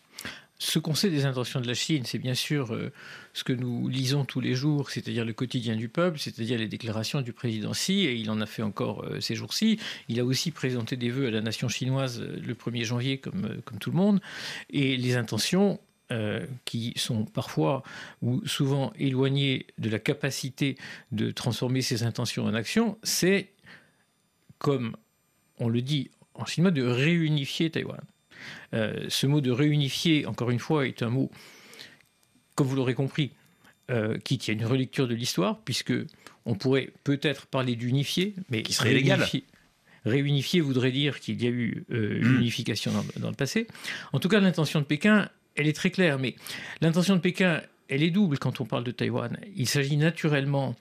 Ce 0.59 0.79
qu'on 0.79 0.95
sait 0.95 1.09
des 1.09 1.25
intentions 1.25 1.61
de 1.61 1.67
la 1.67 1.75
Chine, 1.75 2.03
c'est 2.05 2.17
bien 2.17 2.33
sûr 2.33 2.73
euh, 2.73 2.91
ce 3.33 3.43
que 3.43 3.53
nous 3.53 3.87
lisons 3.87 4.25
tous 4.25 4.39
les 4.39 4.55
jours, 4.55 4.89
c'est-à-dire 4.89 5.23
le 5.23 5.33
quotidien 5.33 5.75
du 5.75 5.87
peuple, 5.87 6.17
c'est-à-dire 6.17 6.57
les 6.57 6.67
déclarations 6.67 7.21
du 7.21 7.31
président 7.31 7.71
Xi, 7.71 8.05
et 8.05 8.15
il 8.15 8.31
en 8.31 8.41
a 8.41 8.47
fait 8.47 8.63
encore 8.63 9.05
euh, 9.05 9.19
ces 9.19 9.35
jours-ci. 9.35 9.79
Il 10.09 10.19
a 10.19 10.25
aussi 10.25 10.49
présenté 10.49 10.97
des 10.97 11.09
vœux 11.09 11.27
à 11.27 11.31
la 11.31 11.41
nation 11.41 11.69
chinoise 11.69 12.21
euh, 12.21 12.39
le 12.43 12.53
1er 12.55 12.85
janvier, 12.85 13.19
comme, 13.19 13.61
comme 13.65 13.77
tout 13.77 13.91
le 13.91 13.97
monde. 13.97 14.19
Et 14.69 14.97
les 14.97 15.15
intentions, 15.15 15.79
qui 16.63 16.93
sont 16.95 17.25
parfois 17.25 17.83
ou 18.21 18.41
souvent 18.47 18.93
éloignées 18.97 19.67
de 19.77 19.89
la 19.89 19.99
capacité 19.99 20.77
de 21.11 21.31
transformer 21.31 21.81
ces 21.81 22.03
intentions 22.03 22.45
en 22.45 22.53
action, 22.53 22.97
c'est, 23.03 23.49
comme 24.57 24.95
on 25.59 25.67
le 25.67 25.81
dit 25.81 26.09
en 26.33 26.45
chinois, 26.45 26.71
de 26.71 26.81
réunifier 26.81 27.69
Taïwan. 27.71 27.99
Euh, 28.74 29.06
ce 29.10 29.27
mot 29.27 29.41
de 29.41 29.51
réunifier, 29.51 30.25
encore 30.25 30.50
une 30.50 30.60
fois, 30.60 30.88
est 30.88 31.03
un 31.03 31.10
mot, 31.10 31.32
comme 32.56 32.67
vous 32.67 32.75
l'aurez 32.75 32.94
compris, 32.94 33.32
euh, 33.89 34.17
qui 34.20 34.38
tient 34.38 34.53
une 34.53 34.65
relecture 34.65 35.08
de 35.08 35.15
l'histoire, 35.15 35.60
puisque 35.62 35.94
on 36.46 36.56
pourrait 36.56 36.91
peut-être 37.03 37.46
parler 37.48 37.75
d'unifier, 37.75 38.36
mais 38.50 38.62
qui 38.62 38.74
serait 38.74 38.94
légal. 38.94 39.25
Réunifier 40.06 40.62
voudrait 40.62 40.91
dire 40.91 41.20
qu'il 41.20 41.41
y 41.44 41.48
a 41.48 41.50
eu 41.50 41.86
euh, 41.91 42.20
une 42.20 42.34
hmm. 42.34 42.38
unification 42.38 42.91
dans, 43.17 43.29
le 43.29 43.36
passé. 43.36 43.67
En 44.13 44.20
tout 44.20 44.29
cas, 44.29 44.39
l'intention 44.39 44.79
de 44.79 44.86
Pékin, 44.86 45.29
elle 45.56 45.67
est 45.67 45.74
très 45.74 45.89
claire, 45.89 46.17
mais 46.17 46.36
l'intention 46.79 47.15
de 47.15 47.22
Pékin, 47.22 47.62
elle 47.89 48.03
est 48.03 48.12
double 48.12 48.38
quand 48.38 48.62
on 48.62 48.65
parle 48.65 48.86
de 48.86 48.91
Taïwan. 48.91 49.38
Il 49.56 49.67
s'agit 49.67 49.98
naturellement 49.98 50.75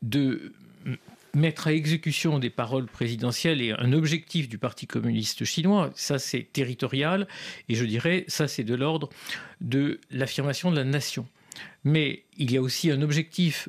de 0.00 0.52
mettre 1.34 1.66
à 1.68 1.72
exécution 1.72 2.38
des 2.38 2.50
paroles 2.50 2.86
présidentielles 2.86 3.60
et 3.60 3.72
un 3.72 3.92
objectif 3.92 4.48
du 4.48 4.58
Parti 4.58 4.86
communiste 4.86 5.44
chinois, 5.44 5.90
ça 5.94 6.18
c'est 6.18 6.48
territorial, 6.52 7.28
et 7.68 7.74
je 7.74 7.84
dirais 7.84 8.24
ça 8.28 8.48
c'est 8.48 8.64
de 8.64 8.74
l'ordre 8.74 9.08
de 9.60 10.00
l'affirmation 10.10 10.70
de 10.70 10.76
la 10.76 10.84
nation. 10.84 11.26
Mais 11.84 12.24
il 12.36 12.52
y 12.52 12.56
a 12.56 12.62
aussi 12.62 12.90
un 12.90 13.02
objectif 13.02 13.68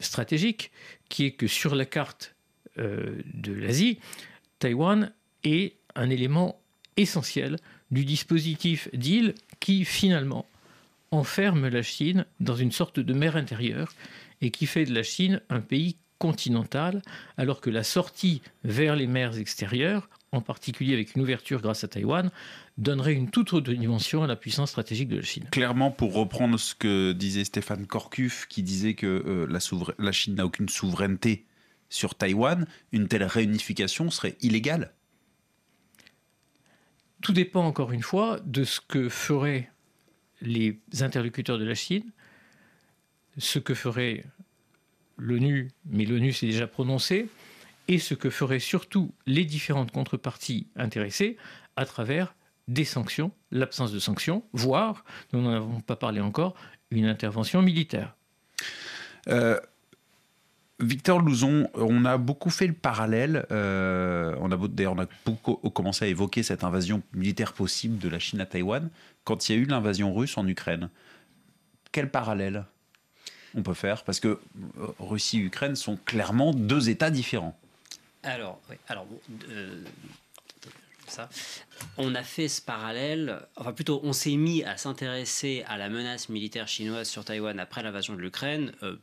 stratégique 0.00 0.70
qui 1.08 1.24
est 1.24 1.32
que 1.32 1.46
sur 1.46 1.74
la 1.74 1.84
carte 1.84 2.34
euh, 2.78 3.20
de 3.34 3.52
l'Asie, 3.52 3.98
Taïwan 4.58 5.12
est 5.44 5.74
un 5.94 6.10
élément 6.10 6.60
essentiel 6.96 7.56
du 7.90 8.04
dispositif 8.04 8.88
d'île 8.92 9.34
qui 9.60 9.84
finalement 9.84 10.46
enferme 11.10 11.68
la 11.68 11.82
Chine 11.82 12.26
dans 12.40 12.56
une 12.56 12.72
sorte 12.72 13.00
de 13.00 13.12
mer 13.14 13.36
intérieure 13.36 13.92
et 14.40 14.50
qui 14.50 14.66
fait 14.66 14.84
de 14.84 14.94
la 14.94 15.02
Chine 15.02 15.40
un 15.48 15.60
pays 15.60 15.96
continentale, 16.18 17.02
alors 17.36 17.60
que 17.60 17.70
la 17.70 17.84
sortie 17.84 18.42
vers 18.64 18.96
les 18.96 19.06
mers 19.06 19.38
extérieures, 19.38 20.08
en 20.32 20.40
particulier 20.40 20.94
avec 20.94 21.14
une 21.14 21.22
ouverture 21.22 21.60
grâce 21.60 21.84
à 21.84 21.88
Taïwan, 21.88 22.30
donnerait 22.76 23.14
une 23.14 23.30
toute 23.30 23.52
autre 23.52 23.72
dimension 23.72 24.22
à 24.22 24.26
la 24.26 24.36
puissance 24.36 24.70
stratégique 24.70 25.08
de 25.08 25.16
la 25.16 25.22
Chine. 25.22 25.44
Clairement, 25.50 25.90
pour 25.90 26.14
reprendre 26.14 26.58
ce 26.58 26.74
que 26.74 27.12
disait 27.12 27.44
Stéphane 27.44 27.86
Korkuf, 27.86 28.46
qui 28.48 28.62
disait 28.62 28.94
que 28.94 29.06
euh, 29.06 29.46
la, 29.48 29.58
la 29.98 30.12
Chine 30.12 30.34
n'a 30.34 30.44
aucune 30.44 30.68
souveraineté 30.68 31.46
sur 31.88 32.14
Taïwan, 32.14 32.66
une 32.92 33.08
telle 33.08 33.24
réunification 33.24 34.10
serait 34.10 34.36
illégale 34.42 34.92
Tout 37.22 37.32
dépend 37.32 37.64
encore 37.64 37.92
une 37.92 38.02
fois 38.02 38.40
de 38.44 38.64
ce 38.64 38.80
que 38.80 39.08
feraient 39.08 39.70
les 40.40 40.78
interlocuteurs 41.00 41.58
de 41.58 41.64
la 41.64 41.74
Chine, 41.74 42.12
ce 43.38 43.58
que 43.58 43.74
ferait 43.74 44.24
l'ONU, 45.18 45.70
mais 45.86 46.04
l'ONU 46.04 46.32
s'est 46.32 46.46
déjà 46.46 46.66
prononcé, 46.66 47.28
et 47.88 47.98
ce 47.98 48.14
que 48.14 48.30
feraient 48.30 48.60
surtout 48.60 49.12
les 49.26 49.44
différentes 49.44 49.90
contreparties 49.90 50.66
intéressées 50.76 51.36
à 51.76 51.84
travers 51.84 52.34
des 52.68 52.84
sanctions, 52.84 53.32
l'absence 53.50 53.92
de 53.92 53.98
sanctions, 53.98 54.44
voire, 54.52 55.04
nous 55.32 55.40
n'en 55.40 55.54
avons 55.54 55.80
pas 55.80 55.96
parlé 55.96 56.20
encore, 56.20 56.54
une 56.90 57.06
intervention 57.06 57.62
militaire. 57.62 58.14
Euh, 59.28 59.58
Victor 60.80 61.20
Louzon, 61.20 61.68
on 61.74 62.04
a 62.04 62.18
beaucoup 62.18 62.50
fait 62.50 62.66
le 62.66 62.72
parallèle, 62.72 63.46
euh, 63.50 64.36
on 64.40 64.52
a 64.52 64.68
d'ailleurs 64.68 64.92
on 64.92 65.00
a 65.00 65.06
beaucoup 65.24 65.56
commencé 65.70 66.04
à 66.04 66.08
évoquer 66.08 66.44
cette 66.44 66.62
invasion 66.62 67.02
militaire 67.12 67.52
possible 67.52 67.98
de 67.98 68.08
la 68.08 68.20
Chine 68.20 68.40
à 68.40 68.46
Taïwan 68.46 68.88
quand 69.24 69.48
il 69.48 69.56
y 69.56 69.58
a 69.58 69.62
eu 69.62 69.64
l'invasion 69.64 70.14
russe 70.14 70.38
en 70.38 70.46
Ukraine. 70.46 70.88
Quel 71.90 72.10
parallèle? 72.10 72.64
On 73.54 73.62
peut 73.62 73.74
faire 73.74 74.04
Parce 74.04 74.20
que 74.20 74.28
euh, 74.28 74.38
Russie 74.98 75.38
et 75.38 75.42
Ukraine 75.42 75.76
sont 75.76 75.96
clairement 75.96 76.52
deux 76.52 76.88
États 76.88 77.10
différents. 77.10 77.58
Alors, 78.22 78.60
alors 78.88 79.06
euh, 79.48 79.82
ça. 81.06 81.28
On 81.96 82.14
a 82.14 82.22
fait 82.22 82.48
ce 82.48 82.60
parallèle, 82.60 83.40
enfin 83.56 83.72
plutôt, 83.72 84.00
on 84.02 84.12
s'est 84.12 84.36
mis 84.36 84.64
à 84.64 84.76
s'intéresser 84.76 85.64
à 85.68 85.78
la 85.78 85.88
menace 85.88 86.28
militaire 86.28 86.68
chinoise 86.68 87.08
sur 87.08 87.24
Taïwan 87.24 87.58
après 87.60 87.82
l'invasion 87.82 88.14
de 88.14 88.20
l'Ukraine. 88.20 88.72
Euh, 88.82 88.96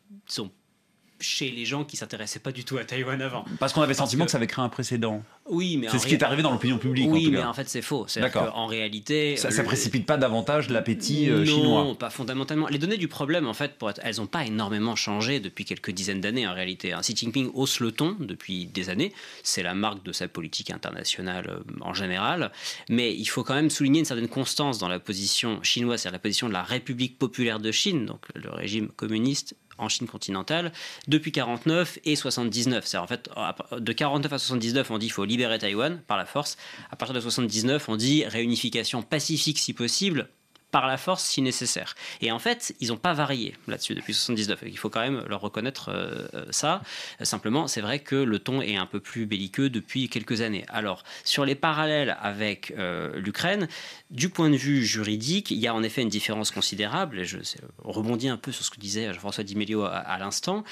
chez 1.19 1.51
les 1.51 1.65
gens 1.65 1.83
qui 1.83 1.97
s'intéressaient 1.97 2.39
pas 2.39 2.51
du 2.51 2.63
tout 2.63 2.77
à 2.77 2.83
Taïwan 2.83 3.21
avant. 3.21 3.45
Parce 3.59 3.73
qu'on 3.73 3.81
avait 3.81 3.93
le 3.93 3.97
sentiment 3.97 4.25
que... 4.25 4.31
ça 4.31 4.37
avait 4.37 4.47
créé 4.47 4.63
un 4.63 4.69
précédent. 4.69 5.23
Oui, 5.47 5.77
mais 5.77 5.87
c'est 5.89 5.99
ce 5.99 6.07
qui 6.07 6.13
est 6.13 6.23
arrivé 6.23 6.41
dans 6.41 6.51
l'opinion 6.51 6.77
publique. 6.77 7.07
Oui, 7.09 7.27
en 7.27 7.31
mais 7.31 7.43
en 7.43 7.53
fait 7.53 7.69
c'est 7.69 7.81
faux. 7.81 8.05
En 8.53 8.65
réalité, 8.65 9.37
ça, 9.37 9.49
ne 9.49 9.61
précipite 9.63 10.05
pas 10.05 10.17
davantage 10.17 10.69
l'appétit 10.69 11.29
euh, 11.29 11.45
chinois. 11.45 11.83
Non, 11.83 11.95
pas 11.95 12.09
fondamentalement. 12.09 12.67
Les 12.67 12.79
données 12.79 12.97
du 12.97 13.07
problème, 13.07 13.47
en 13.47 13.53
fait, 13.53 13.77
pour 13.77 13.89
être... 13.89 14.01
elles 14.03 14.17
n'ont 14.17 14.27
pas 14.27 14.45
énormément 14.45 14.95
changé 14.95 15.39
depuis 15.39 15.65
quelques 15.65 15.91
dizaines 15.91 16.21
d'années 16.21 16.47
en 16.47 16.53
réalité. 16.53 16.93
Hein. 16.93 17.01
Xi 17.01 17.15
Jinping 17.15 17.51
hausse 17.53 17.79
le 17.79 17.91
ton 17.91 18.15
depuis 18.19 18.65
des 18.65 18.89
années. 18.89 19.13
C'est 19.43 19.63
la 19.63 19.75
marque 19.75 20.03
de 20.03 20.11
sa 20.11 20.27
politique 20.27 20.71
internationale 20.71 21.47
euh, 21.49 21.81
en 21.81 21.93
général. 21.93 22.51
Mais 22.89 23.13
il 23.13 23.25
faut 23.25 23.43
quand 23.43 23.55
même 23.55 23.69
souligner 23.69 23.99
une 23.99 24.05
certaine 24.05 24.27
constance 24.27 24.79
dans 24.79 24.89
la 24.89 24.99
position 24.99 25.61
chinoise, 25.63 26.01
c'est-à-dire 26.01 26.15
la 26.17 26.19
position 26.19 26.47
de 26.47 26.53
la 26.53 26.63
République 26.63 27.17
populaire 27.17 27.59
de 27.59 27.71
Chine, 27.71 28.05
donc 28.05 28.25
le 28.35 28.49
régime 28.49 28.89
communiste 28.89 29.55
en 29.77 29.89
Chine 29.89 30.07
continentale 30.07 30.71
depuis 31.07 31.31
49 31.31 31.99
et 32.05 32.15
79. 32.15 32.85
C'est 32.85 32.97
en 32.97 33.07
fait 33.07 33.29
de 33.77 33.93
49 33.93 34.31
à 34.31 34.37
79, 34.37 34.91
on 34.91 34.97
dit 34.97 35.07
qu'il 35.07 35.13
faut 35.13 35.25
libérer 35.25 35.57
Taïwan 35.59 36.01
par 36.07 36.17
la 36.17 36.25
force. 36.25 36.57
À 36.91 36.95
partir 36.95 37.15
de 37.15 37.19
79, 37.19 37.89
on 37.89 37.95
dit 37.95 38.25
réunification 38.25 39.01
pacifique 39.01 39.59
si 39.59 39.73
possible 39.73 40.29
par 40.75 40.87
la 40.87 40.97
force 40.97 41.23
si 41.23 41.41
nécessaire. 41.41 41.95
Et 42.19 42.33
en 42.33 42.39
fait, 42.39 42.75
ils 42.81 42.89
n'ont 42.89 42.97
pas 42.97 43.13
varié 43.13 43.55
là-dessus 43.69 43.95
depuis 43.95 44.13
79. 44.13 44.59
Il 44.65 44.77
faut 44.77 44.89
quand 44.89 44.99
même 44.99 45.23
leur 45.29 45.39
reconnaître 45.39 45.87
euh, 45.87 46.27
euh, 46.33 46.45
ça. 46.49 46.81
Simplement, 47.21 47.69
c'est 47.69 47.79
vrai 47.79 47.99
que 47.99 48.17
le 48.17 48.39
ton 48.39 48.61
est 48.61 48.75
un 48.75 48.85
peu 48.85 48.99
plus 48.99 49.25
belliqueux 49.25 49.69
depuis 49.69 50.09
quelques 50.09 50.41
années. 50.41 50.65
Alors, 50.67 51.05
sur 51.23 51.45
les 51.45 51.55
parallèles 51.55 52.17
avec 52.21 52.73
euh, 52.77 53.17
l'Ukraine, 53.21 53.69
du 54.11 54.27
point 54.27 54.49
de 54.49 54.57
vue 54.57 54.83
juridique, 54.83 55.49
il 55.49 55.59
y 55.59 55.67
a 55.67 55.73
en 55.73 55.81
effet 55.81 56.01
une 56.01 56.09
différence 56.09 56.51
considérable. 56.51 57.23
Je 57.23 57.37
rebondis 57.81 58.27
un 58.27 58.35
peu 58.35 58.51
sur 58.51 58.65
ce 58.65 58.69
que 58.69 58.79
disait 58.81 59.13
Jean-François 59.13 59.45
Di 59.45 59.55
Melio 59.55 59.85
à, 59.85 60.17
l'instant. 60.19 60.65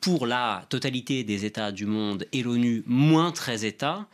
pour 0.00 0.26
la 0.26 0.66
totalité 0.68 1.22
des 1.22 1.44
États 1.44 1.70
du 1.70 1.86
monde 1.86 2.26
et 2.32 2.42
l'ONU, 2.42 2.82
moins 2.86 3.30
13 3.30 3.64
États, 3.64 4.08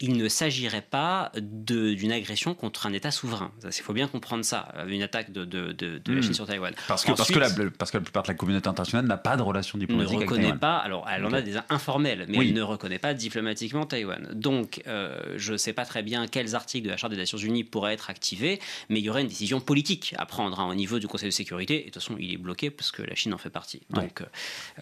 il 0.00 0.16
ne 0.16 0.28
s'agirait 0.28 0.86
pas 0.88 1.32
d'une 1.36 2.12
agression 2.12 2.54
contre 2.54 2.86
un 2.86 2.92
État 2.92 3.10
souverain. 3.10 3.50
Il 3.64 3.72
faut 3.82 3.92
bien 3.92 4.06
comprendre 4.06 4.44
ça 4.44 4.68
une 4.88 5.02
attaque 5.02 5.32
de, 5.32 5.44
de, 5.44 5.72
de, 5.72 6.12
la 6.12 6.20
Chine 6.20 6.30
hmm. 6.30 6.34
sur 6.34 6.46
Taïwan. 6.46 6.74
Parce 6.88 7.04
que, 7.04 7.12
parce, 7.12 7.30
que 7.30 7.38
la, 7.38 7.48
parce 7.78 7.90
que 7.90 7.98
la 7.98 8.02
plupart 8.02 8.22
de 8.22 8.28
la 8.28 8.34
communauté 8.34 8.68
internationale 8.68 9.06
n'a 9.06 9.16
pas 9.16 9.36
de 9.36 9.42
relations 9.42 9.78
diplomatiques 9.78 10.18
ne 10.18 10.22
reconnaît 10.22 10.54
pas, 10.54 10.78
alors 10.78 11.06
elle 11.10 11.24
en 11.24 11.32
a 11.32 11.42
des 11.42 11.56
informelles, 11.68 12.26
mais 12.28 12.38
elle 12.38 12.52
ne 12.52 12.62
reconnaît 12.62 12.98
pas 12.98 13.14
diplomatiquement 13.14 13.86
Taïwan. 13.86 14.28
Donc 14.32 14.82
euh, 14.86 15.34
je 15.36 15.52
ne 15.52 15.56
sais 15.56 15.72
pas 15.72 15.84
très 15.84 16.02
bien 16.02 16.26
quels 16.26 16.54
articles 16.54 16.84
de 16.84 16.90
la 16.90 16.96
Charte 16.96 17.12
des 17.12 17.18
Nations 17.18 17.38
Unies 17.38 17.64
pourraient 17.64 17.94
être 17.94 18.10
activés, 18.10 18.60
mais 18.88 19.00
il 19.00 19.04
y 19.04 19.10
aurait 19.10 19.22
une 19.22 19.28
décision 19.28 19.60
politique 19.60 20.14
à 20.18 20.26
prendre 20.26 20.60
hein, 20.60 20.68
au 20.68 20.74
niveau 20.74 20.98
du 20.98 21.08
Conseil 21.08 21.28
de 21.28 21.34
sécurité. 21.34 21.76
Et 21.76 21.78
de 21.78 21.84
toute 21.90 22.02
façon, 22.02 22.16
il 22.18 22.32
est 22.32 22.38
bloqué 22.38 22.70
parce 22.70 22.92
que 22.92 23.02
la 23.02 23.14
Chine 23.14 23.34
en 23.34 23.38
fait 23.38 23.50
partie. 23.50 23.82
Donc 23.90 24.22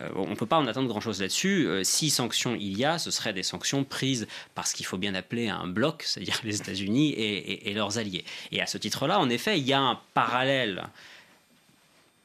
euh, 0.00 0.08
on 0.16 0.30
ne 0.30 0.34
peut 0.34 0.46
pas 0.46 0.58
en 0.58 0.66
attendre 0.66 0.88
grand-chose 0.88 1.20
là-dessus. 1.20 1.66
Euh, 1.66 1.84
si 1.84 2.10
sanctions 2.10 2.56
il 2.58 2.78
y 2.78 2.84
a, 2.84 2.98
ce 2.98 3.10
seraient 3.10 3.32
des 3.32 3.42
sanctions 3.42 3.84
prises 3.84 4.26
parce 4.54 4.72
qu'il 4.72 4.86
faut 4.86 4.98
bien 4.98 5.14
appeler 5.14 5.48
un 5.48 5.66
bloc, 5.66 6.02
c'est-à-dire 6.04 6.40
les 6.44 6.56
États-Unis 6.56 7.10
et, 7.10 7.70
et 7.70 7.74
leurs 7.74 7.98
alliés. 7.98 8.24
Et 8.50 8.60
à 8.60 8.66
ce 8.66 8.78
titre-là, 8.78 9.18
en 9.18 9.28
effet, 9.28 9.58
il 9.58 9.66
y 9.66 9.72
a 9.72 9.80
un 9.80 9.91
parallèle 10.14 10.84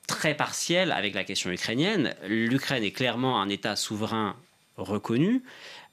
très 0.08 0.36
partiel 0.36 0.92
avec 0.92 1.14
la 1.14 1.24
question 1.24 1.52
ukrainienne. 1.52 2.16
L'Ukraine 2.28 2.84
est 2.84 2.92
clairement 2.92 3.42
un 3.42 3.50
État 3.50 3.76
souverain 3.76 4.36
reconnu. 4.78 5.44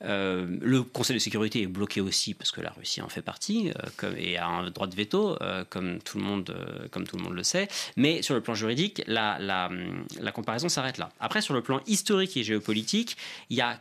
Euh, 0.03 0.59
le 0.61 0.83
Conseil 0.83 1.15
de 1.15 1.21
sécurité 1.21 1.63
est 1.63 1.67
bloqué 1.67 2.01
aussi 2.01 2.35
parce 2.35 2.51
que 2.51 2.61
la 2.61 2.71
Russie 2.71 3.01
en 3.01 3.09
fait 3.09 3.23
partie 3.23 3.73
comme, 3.97 4.15
et 4.17 4.37
a 4.37 4.47
un 4.47 4.71
droit 4.71 4.87
de 4.87 4.95
veto, 4.95 5.39
comme, 5.71 6.01
tout 6.01 6.19
le 6.19 6.25
monde, 6.25 6.55
comme 6.91 7.07
tout 7.07 7.17
le 7.17 7.23
monde 7.23 7.35
le 7.35 7.43
sait. 7.43 7.69
Mais 7.97 8.23
sur 8.23 8.35
le 8.35 8.41
plan 8.41 8.55
juridique, 8.55 9.03
la 9.07 9.69
comparaison 10.35 10.69
s'arrête 10.69 10.99
là. 10.99 11.11
Après, 11.19 11.41
sur 11.41 11.55
le 11.55 11.63
plan 11.63 11.81
historique 11.87 12.37
et 12.37 12.45
géopolitique, 12.45 13.17
il 13.51 13.57
y 13.57 13.63
a 13.63 13.81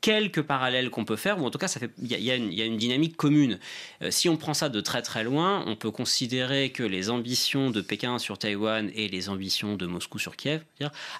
quelques 0.00 0.42
parallèles 0.42 0.90
qu'on 0.90 1.04
peut 1.04 1.16
faire, 1.16 1.40
ou 1.40 1.46
en 1.46 1.50
tout 1.50 1.58
cas, 1.58 1.72
il 1.98 2.06
y, 2.06 2.30
a 2.30 2.34
une 2.34 2.76
dynamique 2.76 3.16
commune. 3.16 3.58
Euh, 4.02 4.10
si 4.10 4.28
on 4.28 4.36
prend 4.36 4.54
ça 4.54 4.68
de 4.68 4.80
très 4.80 5.02
très 5.02 5.24
loin, 5.24 5.62
on 5.66 5.76
peut 5.76 5.90
considérer 5.90 6.70
que 6.70 6.82
les 6.82 7.10
ambitions 7.10 7.70
de 7.70 7.80
Pékin 7.80 8.18
sur 8.18 8.38
Taïwan 8.38 8.90
et 8.94 9.08
les 9.08 9.28
ambitions 9.28 9.76
de 9.76 9.86
Moscou 9.86 10.18
sur 10.18 10.36
Kiev 10.36 10.62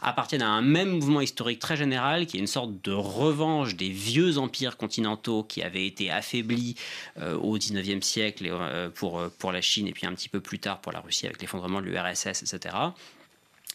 appartiennent 0.02 0.42
à 0.42 0.49
un 0.49 0.62
même 0.62 0.90
mouvement 0.90 1.20
historique 1.20 1.58
très 1.58 1.76
général, 1.76 2.26
qui 2.26 2.38
est 2.38 2.40
une 2.40 2.46
sorte 2.46 2.72
de 2.82 2.92
revanche 2.92 3.76
des 3.76 3.90
vieux 3.90 4.38
empires 4.38 4.76
continentaux 4.76 5.44
qui 5.44 5.62
avaient 5.62 5.87
été 5.87 6.10
affaiblis 6.10 6.76
euh, 7.18 7.37
au 7.37 7.58
19e 7.58 8.02
siècle 8.02 8.46
euh, 8.50 8.88
pour, 8.88 9.22
pour 9.38 9.52
la 9.52 9.60
Chine 9.60 9.87
et 9.88 9.92
puis 9.92 10.06
un 10.06 10.14
petit 10.14 10.28
peu 10.28 10.40
plus 10.40 10.58
tard 10.58 10.80
pour 10.80 10.92
la 10.92 11.00
Russie 11.00 11.26
avec 11.26 11.40
l'effondrement 11.40 11.80
de 11.80 11.87
l'URSS, 11.87 12.42
etc 12.42 12.75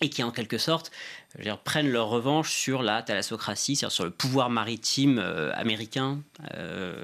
et 0.02 0.10
qui 0.10 0.24
en 0.24 0.32
quelque 0.32 0.58
sorte 0.58 0.92
dire, 1.42 1.58
prennent 1.58 1.90
leur 1.90 2.10
revanche 2.10 2.52
sur 2.52 2.84
la 2.84 3.02
thalassocratie, 3.02 3.76
c'est-à-dire 3.76 3.94
sur 3.94 4.04
le 4.04 4.12
pouvoir 4.12 4.50
maritime 4.50 5.20
euh, 5.20 5.54
américain, 5.56 6.22
euh, 6.54 6.96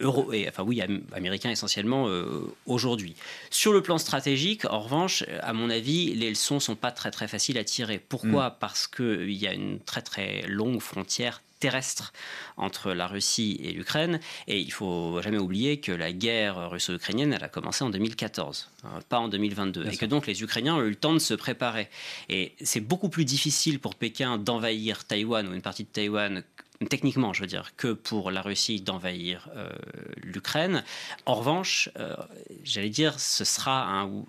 euro, 0.00 0.32
et, 0.32 0.48
enfin 0.48 0.62
oui, 0.62 0.82
américain 1.12 1.50
essentiellement 1.50 2.08
euh, 2.08 2.42
aujourd'hui. 2.66 3.16
Sur 3.50 3.72
le 3.72 3.82
plan 3.82 3.98
stratégique, 3.98 4.64
en 4.66 4.80
revanche, 4.80 5.24
à 5.40 5.52
mon 5.52 5.70
avis, 5.70 6.14
les 6.14 6.30
leçons 6.30 6.60
sont 6.60 6.76
pas 6.76 6.92
très 6.92 7.10
très 7.10 7.28
faciles 7.28 7.58
à 7.58 7.64
tirer. 7.64 7.98
Pourquoi? 7.98 8.50
Mm. 8.50 8.56
Parce 8.60 8.86
qu'il 8.86 9.32
y 9.32 9.46
a 9.46 9.54
une 9.54 9.80
très 9.80 10.02
très 10.02 10.42
longue 10.46 10.80
frontière 10.80 11.40
terrestre 11.60 12.12
entre 12.56 12.92
la 12.92 13.06
Russie 13.06 13.60
et 13.62 13.72
l'Ukraine. 13.72 14.18
Et 14.48 14.58
il 14.58 14.72
faut 14.72 15.20
jamais 15.22 15.38
oublier 15.38 15.78
que 15.80 15.92
la 15.92 16.12
guerre 16.12 16.70
russo-ukrainienne, 16.70 17.32
elle 17.32 17.44
a 17.44 17.48
commencé 17.48 17.84
en 17.84 17.90
2014, 17.90 18.70
hein, 18.84 18.88
pas 19.08 19.18
en 19.18 19.28
2022. 19.28 19.86
et 19.86 19.96
que 19.96 20.06
donc 20.06 20.26
les 20.26 20.42
Ukrainiens 20.42 20.76
ont 20.76 20.82
eu 20.82 20.90
le 20.90 20.96
temps 20.96 21.14
de 21.14 21.18
se 21.18 21.34
préparer. 21.34 21.88
Et 22.28 22.54
c'est 22.62 22.80
beaucoup 22.80 23.08
plus 23.08 23.24
difficile 23.24 23.78
pour 23.78 23.94
Pékin 23.94 24.38
d'envahir 24.38 25.04
Taïwan 25.04 25.46
ou 25.46 25.54
une 25.54 25.62
partie 25.62 25.84
de 25.84 25.88
Taïwan 25.88 26.42
techniquement, 26.88 27.32
je 27.34 27.42
veux 27.42 27.46
dire, 27.46 27.76
que 27.76 27.92
pour 27.92 28.30
la 28.30 28.40
Russie 28.40 28.80
d'envahir 28.80 29.50
euh, 29.54 29.70
l'Ukraine. 30.16 30.82
En 31.26 31.34
revanche, 31.34 31.90
euh, 31.98 32.16
j'allais 32.64 32.88
dire, 32.88 33.20
ce 33.20 33.44
sera 33.44 33.86
un, 33.86 34.24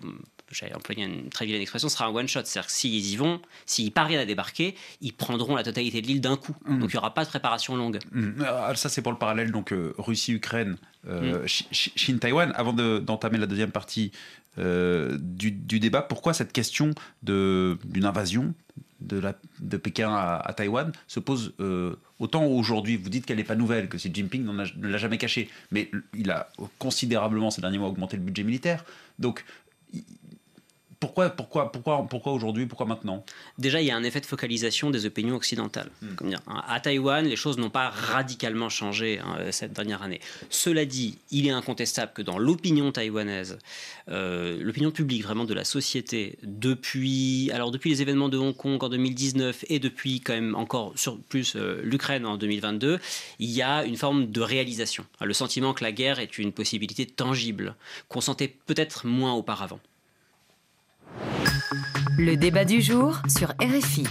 j'allais 0.52 0.74
employer 0.74 1.04
une 1.04 1.30
très 1.30 1.46
vilaine 1.46 1.62
expression, 1.62 1.88
sera 1.88 2.06
un 2.06 2.14
one-shot. 2.14 2.42
C'est-à-dire 2.44 2.66
que 2.66 2.72
s'ils 2.72 3.06
y 3.06 3.16
vont, 3.16 3.40
s'ils 3.66 3.92
parviennent 3.92 4.20
à 4.20 4.26
débarquer, 4.26 4.74
ils 5.00 5.12
prendront 5.12 5.56
la 5.56 5.62
totalité 5.62 6.02
de 6.02 6.06
l'île 6.06 6.20
d'un 6.20 6.36
coup. 6.36 6.54
Mm. 6.66 6.80
Donc 6.80 6.90
il 6.90 6.96
n'y 6.96 6.98
aura 6.98 7.14
pas 7.14 7.24
de 7.24 7.28
préparation 7.28 7.76
longue. 7.76 7.98
Mm. 8.12 8.42
Ah, 8.46 8.72
ça, 8.74 8.88
c'est 8.88 9.02
pour 9.02 9.12
le 9.12 9.18
parallèle, 9.18 9.50
donc 9.50 9.72
euh, 9.72 9.94
Russie-Ukraine, 9.98 10.76
euh, 11.08 11.44
mm. 11.44 11.48
Chine-Taïwan. 11.72 12.52
Avant 12.54 12.72
d'entamer 12.72 13.38
la 13.38 13.46
deuxième 13.46 13.72
partie 13.72 14.12
euh, 14.58 15.16
du, 15.20 15.50
débat, 15.80 16.02
pourquoi 16.02 16.34
cette 16.34 16.52
question 16.52 16.90
d'une 17.22 18.04
invasion 18.04 18.54
de, 19.00 19.18
la, 19.18 19.34
de 19.60 19.76
Pékin 19.76 20.14
à, 20.14 20.52
Taïwan 20.56 20.92
se 21.08 21.20
pose 21.20 21.54
autant 22.18 22.44
aujourd'hui? 22.44 22.96
Vous 22.96 23.08
dites 23.08 23.26
qu'elle 23.26 23.38
n'est 23.38 23.44
pas 23.44 23.56
nouvelle, 23.56 23.88
que 23.88 23.96
Xi 23.96 24.10
Jinping 24.12 24.44
ne 24.44 24.88
l'a 24.88 24.98
jamais 24.98 25.18
caché, 25.18 25.48
mais 25.70 25.90
il 26.14 26.30
a 26.30 26.48
considérablement 26.78 27.50
ces 27.50 27.60
derniers 27.60 27.78
mois 27.78 27.88
augmenté 27.88 28.16
le 28.16 28.22
budget 28.22 28.44
militaire. 28.44 28.84
Donc 29.18 29.44
pourquoi, 31.02 31.30
pourquoi, 31.30 31.72
pourquoi, 31.72 32.06
pourquoi 32.08 32.32
aujourd'hui 32.32 32.66
Pourquoi 32.66 32.86
maintenant? 32.86 33.24
Déjà, 33.58 33.80
il 33.80 33.88
y 33.88 33.90
a 33.90 33.96
un 33.96 34.04
effet 34.04 34.20
de 34.20 34.26
focalisation 34.26 34.88
des 34.88 35.04
opinions 35.04 35.34
occidentales. 35.34 35.90
Hmm. 36.00 36.28
dire, 36.28 36.40
hein, 36.46 36.62
à 36.68 36.78
Taïwan, 36.78 37.26
les 37.26 37.34
choses 37.34 37.58
n'ont 37.58 37.70
pas 37.70 37.90
radicalement 37.90 38.68
changé 38.68 39.18
hein, 39.18 39.50
cette 39.50 39.72
dernière 39.72 40.02
année. 40.02 40.20
Cela 40.48 40.84
dit, 40.84 41.18
il 41.32 41.48
est 41.48 41.50
incontestable 41.50 42.12
que 42.14 42.22
dans 42.22 42.38
l'opinion 42.38 42.92
taïwanaise, 42.92 43.58
euh, 44.10 44.62
l'opinion 44.62 44.92
publique 44.92 45.24
vraiment 45.24 45.44
de 45.44 45.54
la 45.54 45.64
société, 45.64 46.38
depuis, 46.44 47.50
alors 47.52 47.72
depuis 47.72 47.90
les 47.90 48.00
événements 48.00 48.28
de 48.28 48.38
Hong 48.38 48.56
Kong 48.56 48.80
en 48.84 48.88
2019 48.88 49.64
et 49.70 49.80
depuis 49.80 50.20
quand 50.20 50.34
même 50.34 50.54
encore 50.54 50.92
sur 50.94 51.18
plus 51.18 51.56
euh, 51.56 51.80
l'Ukraine 51.82 52.26
en 52.26 52.36
2022, 52.36 53.00
il 53.40 53.50
y 53.50 53.60
a 53.60 53.84
une 53.84 53.96
forme 53.96 54.30
de 54.30 54.40
réalisation. 54.40 55.04
Le 55.20 55.34
sentiment 55.34 55.74
que 55.74 55.82
la 55.82 55.90
guerre 55.90 56.20
est 56.20 56.38
une 56.38 56.52
possibilité 56.52 57.06
tangible, 57.06 57.74
qu'on 58.08 58.20
sentait 58.20 58.54
peut-être 58.66 59.04
moins 59.04 59.32
auparavant. 59.32 59.80
Le 62.18 62.36
débat 62.36 62.64
du 62.64 62.82
jour 62.82 63.20
sur 63.28 63.48
RFI. 63.60 64.04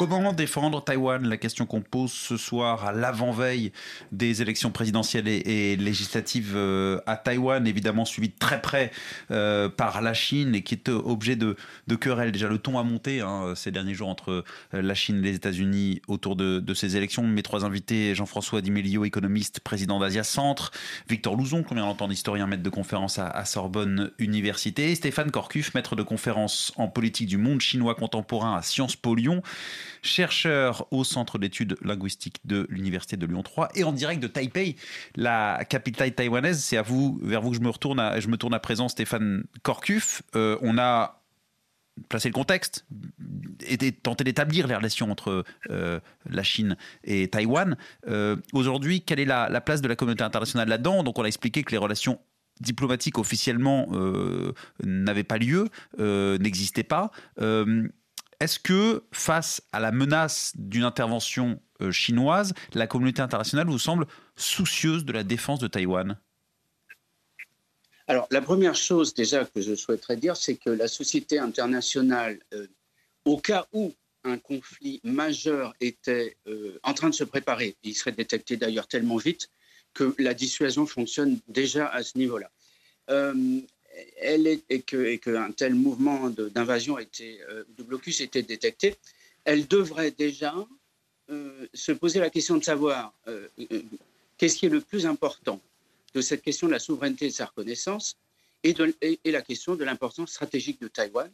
Comment 0.00 0.32
défendre 0.32 0.82
Taïwan? 0.82 1.28
La 1.28 1.36
question 1.36 1.66
qu'on 1.66 1.82
pose 1.82 2.10
ce 2.10 2.38
soir 2.38 2.86
à 2.86 2.92
l'avant-veille 2.92 3.70
des 4.12 4.40
élections 4.40 4.70
présidentielles 4.70 5.28
et, 5.28 5.76
législatives 5.76 6.54
euh, 6.56 7.02
à 7.04 7.18
Taïwan, 7.18 7.66
évidemment 7.66 8.06
suivi 8.06 8.30
de 8.30 8.34
très 8.38 8.62
près 8.62 8.92
euh, 9.30 9.68
par 9.68 10.00
la 10.00 10.14
Chine 10.14 10.54
et 10.54 10.62
qui 10.62 10.72
est 10.72 10.88
objet 10.88 11.36
de, 11.36 11.54
querelles. 11.96 12.32
Déjà, 12.32 12.48
le 12.48 12.56
ton 12.56 12.78
a 12.78 12.82
monté 12.82 13.20
hein, 13.20 13.52
ces 13.54 13.72
derniers 13.72 13.92
jours 13.92 14.08
entre 14.08 14.42
euh, 14.72 14.80
la 14.80 14.94
Chine 14.94 15.18
et 15.18 15.20
les 15.20 15.34
États-Unis 15.34 16.00
autour 16.08 16.34
de, 16.34 16.72
ces 16.72 16.96
élections. 16.96 17.24
Mes 17.24 17.42
trois 17.42 17.66
invités, 17.66 18.14
Jean-François 18.14 18.62
Dimelio, 18.62 19.04
économiste, 19.04 19.60
président 19.60 20.00
d'Asia 20.00 20.24
Centre, 20.24 20.70
Victor 21.10 21.36
Louzon, 21.36 21.62
qu'on 21.62 21.74
vient 21.74 21.84
d'entendre, 21.84 22.14
historien, 22.14 22.46
maître 22.46 22.62
de 22.62 22.70
conférence 22.70 23.18
à, 23.18 23.44
Sorbonne 23.44 24.12
Université, 24.18 24.92
et 24.92 24.94
Stéphane 24.94 25.30
Corcuf, 25.30 25.74
maître 25.74 25.94
de 25.94 26.02
conférence 26.02 26.72
en 26.76 26.88
politique 26.88 27.28
du 27.28 27.36
monde 27.36 27.60
chinois 27.60 27.94
contemporain 27.94 28.56
à 28.56 28.62
Sciences 28.62 28.96
Po 28.96 29.14
Lyon 29.14 29.42
chercheur 30.02 30.86
au 30.90 31.04
Centre 31.04 31.38
d'études 31.38 31.76
linguistiques 31.82 32.40
de 32.44 32.66
l'Université 32.70 33.16
de 33.16 33.26
Lyon 33.26 33.42
3 33.42 33.70
et 33.74 33.84
en 33.84 33.92
direct 33.92 34.22
de 34.22 34.26
Taipei, 34.26 34.76
la 35.16 35.64
capitale 35.68 36.14
taïwanaise. 36.14 36.62
C'est 36.62 36.76
à 36.76 36.82
vous, 36.82 37.18
vers 37.22 37.40
vous 37.40 37.50
que 37.50 37.56
je 37.56 37.62
me 37.62 37.70
retourne. 37.70 38.00
je 38.18 38.28
me 38.28 38.36
tourne 38.36 38.54
à 38.54 38.58
présent, 38.58 38.88
Stéphane 38.88 39.44
Corcuf. 39.62 40.22
Euh, 40.34 40.58
on 40.62 40.78
a 40.78 41.22
placé 42.08 42.28
le 42.28 42.34
contexte 42.34 42.86
et 43.66 43.92
tenté 43.92 44.24
d'établir 44.24 44.66
les 44.66 44.74
relations 44.74 45.10
entre 45.10 45.44
euh, 45.68 46.00
la 46.28 46.42
Chine 46.42 46.76
et 47.04 47.28
Taïwan. 47.28 47.76
Euh, 48.08 48.36
aujourd'hui, 48.52 49.02
quelle 49.02 49.20
est 49.20 49.26
la, 49.26 49.60
place 49.60 49.82
de 49.82 49.88
la 49.88 49.96
communauté 49.96 50.24
internationale 50.24 50.68
là-dedans? 50.68 51.02
Donc, 51.02 51.18
on 51.18 51.24
a 51.24 51.26
expliqué 51.26 51.62
que 51.62 51.72
les 51.72 51.78
relations 51.78 52.20
diplomatiques 52.60 53.18
officiellement 53.18 53.88
n'avaient 54.82 55.24
pas 55.24 55.38
lieu, 55.38 55.68
n'existaient 55.98 56.82
pas. 56.82 57.10
Est-ce 58.40 58.58
que 58.58 59.04
face 59.12 59.60
à 59.70 59.80
la 59.80 59.92
menace 59.92 60.52
d'une 60.56 60.84
intervention 60.84 61.60
euh, 61.82 61.92
chinoise, 61.92 62.54
la 62.72 62.86
communauté 62.86 63.20
internationale 63.20 63.66
vous 63.66 63.78
semble 63.78 64.06
soucieuse 64.34 65.04
de 65.04 65.12
la 65.12 65.22
défense 65.22 65.58
de 65.58 65.66
Taïwan? 65.66 66.18
Alors, 68.06 68.26
la 68.30 68.40
première 68.40 68.74
chose 68.74 69.12
déjà 69.12 69.44
que 69.44 69.60
je 69.60 69.74
souhaiterais 69.74 70.16
dire, 70.16 70.36
c'est 70.36 70.56
que 70.56 70.70
la 70.70 70.88
société 70.88 71.38
internationale, 71.38 72.40
euh, 72.54 72.66
au 73.26 73.36
cas 73.36 73.66
où 73.74 73.92
un 74.24 74.38
conflit 74.38 75.00
majeur 75.04 75.74
était 75.80 76.38
euh, 76.46 76.80
en 76.82 76.94
train 76.94 77.10
de 77.10 77.14
se 77.14 77.24
préparer, 77.24 77.76
il 77.82 77.94
serait 77.94 78.12
détecté 78.12 78.56
d'ailleurs 78.56 78.88
tellement 78.88 79.18
vite 79.18 79.50
que 79.92 80.14
la 80.18 80.32
dissuasion 80.32 80.86
fonctionne 80.86 81.38
déjà 81.48 81.88
à 81.88 82.02
ce 82.02 82.16
niveau-là 82.16 82.50
elle 84.18 84.46
est, 84.46 84.62
et 84.70 85.18
qu'un 85.18 85.52
tel 85.52 85.74
mouvement 85.74 86.30
d'invasion 86.30 86.98
euh, 86.98 87.64
de 87.76 87.82
blocus 87.82 88.20
était 88.20 88.42
détecté, 88.42 88.96
elle 89.44 89.66
devrait 89.66 90.10
déjà 90.10 90.54
euh, 91.30 91.66
se 91.74 91.92
poser 91.92 92.20
la 92.20 92.30
question 92.30 92.56
de 92.56 92.64
savoir 92.64 93.12
euh, 93.28 93.48
qu'est-ce 94.36 94.56
qui 94.56 94.66
est 94.66 94.70
le 94.70 94.80
plus 94.80 95.06
important 95.06 95.60
de 96.14 96.20
cette 96.20 96.42
question 96.42 96.66
de 96.66 96.72
la 96.72 96.78
souveraineté 96.78 97.26
et 97.26 97.28
de 97.28 97.34
sa 97.34 97.46
reconnaissance 97.46 98.16
et, 98.62 98.74
et 99.24 99.30
la 99.30 99.42
question 99.42 99.76
de 99.76 99.84
l'importance 99.84 100.32
stratégique 100.32 100.80
de 100.80 100.88
Taïwan 100.88 101.30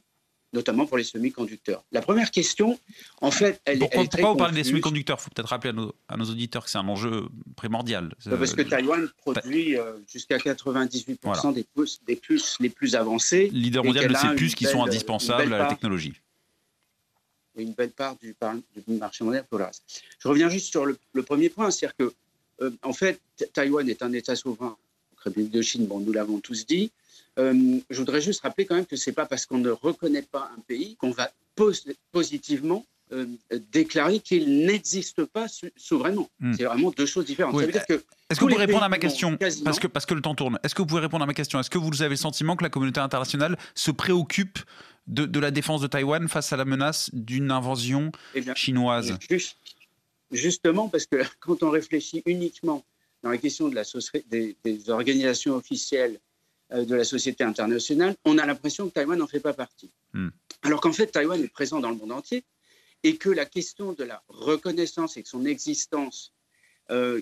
notamment 0.52 0.86
pour 0.86 0.96
les 0.96 1.04
semi-conducteurs. 1.04 1.84
La 1.92 2.02
première 2.02 2.30
question, 2.30 2.78
en 3.20 3.30
fait, 3.30 3.60
elle, 3.64 3.78
pourquoi, 3.78 4.02
est 4.02 4.06
très 4.08 4.22
Pourquoi 4.22 4.34
on 4.34 4.36
parle 4.36 4.54
des 4.54 4.64
semi-conducteurs? 4.64 5.18
Il 5.20 5.24
faut 5.24 5.30
peut-être 5.30 5.48
rappeler 5.48 5.72
à 6.08 6.16
nos, 6.16 6.24
auditeurs 6.24 6.64
que 6.64 6.70
c'est 6.70 6.78
un 6.78 6.88
enjeu 6.88 7.28
primordial. 7.56 8.14
Parce 8.24 8.54
que 8.54 8.62
Taïwan 8.62 9.08
produit 9.18 9.76
euh, 9.76 9.92
jusqu'à 10.10 10.38
98% 10.38 11.52
des, 11.52 11.64
puces, 11.64 12.00
des 12.04 12.16
puces 12.16 12.56
les 12.60 12.70
plus 12.70 12.94
avancées. 12.94 13.50
Leader 13.52 13.84
mondial 13.84 14.08
de 14.08 14.14
ces 14.14 14.34
puces 14.34 14.54
qui 14.54 14.64
sont 14.64 14.84
indispensables 14.84 15.52
à 15.52 15.58
la 15.58 15.66
technologie. 15.66 16.14
Une 17.56 17.72
belle 17.72 17.92
part 17.92 18.16
du, 18.16 18.36
marché 18.86 19.24
mondial 19.24 19.44
pour 19.48 19.58
le 19.58 19.64
reste. 19.64 20.02
Je 20.18 20.28
reviens 20.28 20.50
juste 20.50 20.70
sur 20.70 20.84
le, 20.84 20.98
premier 21.22 21.48
point, 21.48 21.70
c'est-à-dire 21.70 21.96
que, 21.96 22.14
euh, 22.60 22.70
en 22.82 22.92
fait, 22.92 23.20
Taïwan 23.54 23.88
est 23.88 24.02
un 24.02 24.12
État 24.12 24.36
souverain, 24.36 24.76
République 25.26 25.52
de 25.52 25.62
Chine, 25.62 25.86
bon, 25.86 26.00
nous 26.00 26.12
l'avons 26.12 26.40
tous 26.40 26.66
dit, 26.66 26.90
euh, 27.38 27.78
je 27.90 27.98
voudrais 27.98 28.20
juste 28.20 28.40
rappeler 28.40 28.66
quand 28.66 28.74
même 28.74 28.86
que 28.86 28.96
ce 28.96 29.10
n'est 29.10 29.14
pas 29.14 29.26
parce 29.26 29.46
qu'on 29.46 29.58
ne 29.58 29.70
reconnaît 29.70 30.22
pas 30.22 30.50
un 30.56 30.60
pays 30.60 30.96
qu'on 30.96 31.10
va 31.10 31.30
positivement 32.12 32.84
euh, 33.12 33.26
déclarer 33.70 34.18
qu'il 34.20 34.66
n'existe 34.66 35.24
pas 35.26 35.46
souverainement. 35.76 36.28
Hmm. 36.40 36.54
C'est 36.54 36.64
vraiment 36.64 36.90
deux 36.90 37.06
choses 37.06 37.24
différentes. 37.24 37.60
Est-ce 37.60 37.84
que 37.86 38.40
vous 38.40 38.48
pouvez 38.48 38.56
répondre 38.56 38.82
à 38.82 38.88
ma 38.88 38.98
question 38.98 39.36
parce, 39.36 39.78
que, 39.78 39.86
parce 39.86 40.06
que 40.06 40.14
le 40.14 40.22
temps 40.22 40.34
tourne. 40.34 40.58
Est-ce 40.64 40.74
que 40.74 40.82
vous 40.82 40.86
pouvez 40.86 41.02
répondre 41.02 41.22
à 41.22 41.26
ma 41.26 41.34
question 41.34 41.60
Est-ce 41.60 41.70
que 41.70 41.78
vous 41.78 42.02
avez 42.02 42.10
le 42.10 42.16
sentiment 42.16 42.56
que 42.56 42.64
la 42.64 42.70
communauté 42.70 43.00
internationale 43.00 43.56
se 43.74 43.90
préoccupe 43.90 44.58
de, 45.06 45.38
la 45.38 45.52
défense 45.52 45.82
de 45.82 45.86
Taïwan 45.86 46.26
face 46.26 46.52
à 46.52 46.56
la 46.56 46.64
menace 46.64 47.10
d'une 47.12 47.52
invasion 47.52 48.10
eh 48.34 48.42
chinoise 48.56 49.16
justement 50.32 50.88
parce 50.88 51.06
que 51.06 51.22
quand 51.40 51.62
on 51.62 51.70
réfléchit 51.70 52.22
uniquement 52.26 52.84
dans 53.26 53.32
la 53.32 53.38
question 53.38 53.68
de 53.68 53.74
la 53.74 53.82
des, 54.30 54.56
des 54.62 54.88
organisations 54.88 55.56
officielles 55.56 56.20
euh, 56.72 56.84
de 56.84 56.94
la 56.94 57.02
société 57.02 57.42
internationale, 57.42 58.14
on 58.24 58.38
a 58.38 58.46
l'impression 58.46 58.88
que 58.88 58.94
Taïwan 58.94 59.18
n'en 59.18 59.26
fait 59.26 59.40
pas 59.40 59.52
partie. 59.52 59.90
Hmm. 60.12 60.28
Alors 60.62 60.80
qu'en 60.80 60.92
fait, 60.92 61.08
Taïwan 61.08 61.42
est 61.42 61.48
présent 61.48 61.80
dans 61.80 61.90
le 61.90 61.96
monde 61.96 62.12
entier 62.12 62.44
et 63.02 63.16
que 63.16 63.28
la 63.28 63.44
question 63.44 63.94
de 63.94 64.04
la 64.04 64.22
reconnaissance 64.28 65.16
et 65.16 65.22
de 65.22 65.26
son 65.26 65.44
existence 65.44 66.34
euh, 66.90 67.20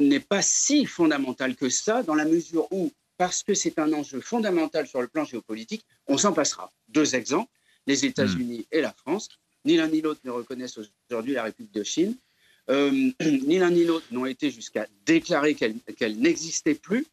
n'est 0.00 0.20
pas 0.20 0.40
si 0.40 0.86
fondamentale 0.86 1.54
que 1.54 1.68
ça, 1.68 2.02
dans 2.02 2.14
la 2.14 2.24
mesure 2.24 2.66
où, 2.72 2.90
parce 3.18 3.42
que 3.42 3.52
c'est 3.52 3.78
un 3.78 3.92
enjeu 3.92 4.22
fondamental 4.22 4.86
sur 4.86 5.02
le 5.02 5.08
plan 5.08 5.26
géopolitique, 5.26 5.84
on 6.06 6.16
s'en 6.16 6.32
passera. 6.32 6.72
Deux 6.88 7.14
exemples, 7.14 7.52
les 7.86 8.06
États-Unis 8.06 8.66
et 8.72 8.80
la 8.80 8.94
France. 8.94 9.28
Ni 9.66 9.76
l'un 9.76 9.88
ni 9.88 10.00
l'autre 10.00 10.20
ne 10.24 10.30
reconnaissent 10.30 10.78
aujourd'hui 11.10 11.34
la 11.34 11.42
République 11.42 11.74
de 11.74 11.82
Chine. 11.82 12.16
Euh, 12.70 12.90
ni 13.20 13.58
l'un 13.58 13.70
ni 13.70 13.84
l'autre 13.84 14.06
n'ont 14.10 14.26
été 14.26 14.50
jusqu'à 14.50 14.86
déclarer 15.04 15.54
qu'elle 15.54 16.18
n'existait 16.18 16.74
plus. 16.74 17.06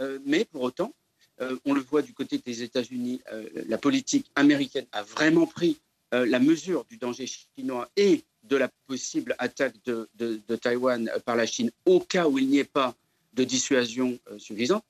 Euh, 0.00 0.18
mais 0.24 0.44
pour 0.44 0.62
autant, 0.62 0.94
euh, 1.40 1.56
on 1.64 1.72
le 1.72 1.80
voit 1.80 2.02
du 2.02 2.12
côté 2.12 2.38
des 2.38 2.62
États-Unis, 2.62 3.20
la 3.66 3.78
politique 3.78 4.30
américaine 4.34 4.86
a 4.92 5.02
vraiment 5.02 5.46
pris 5.46 5.78
la 6.12 6.40
mesure 6.40 6.84
du 6.86 6.96
danger 6.96 7.26
chinois 7.26 7.88
et 7.96 8.24
de 8.42 8.56
la 8.56 8.68
possible 8.88 9.36
attaque 9.38 9.76
de, 9.84 10.08
de, 10.16 10.56
Taïwan 10.56 11.08
par 11.24 11.36
la 11.36 11.46
Chine 11.46 11.70
au 11.84 12.00
cas 12.00 12.26
où 12.26 12.36
il 12.36 12.48
n'y 12.48 12.58
ait 12.58 12.64
pas 12.64 12.96
de 13.34 13.44
dissuasion 13.44 14.18
suffisante. 14.36 14.84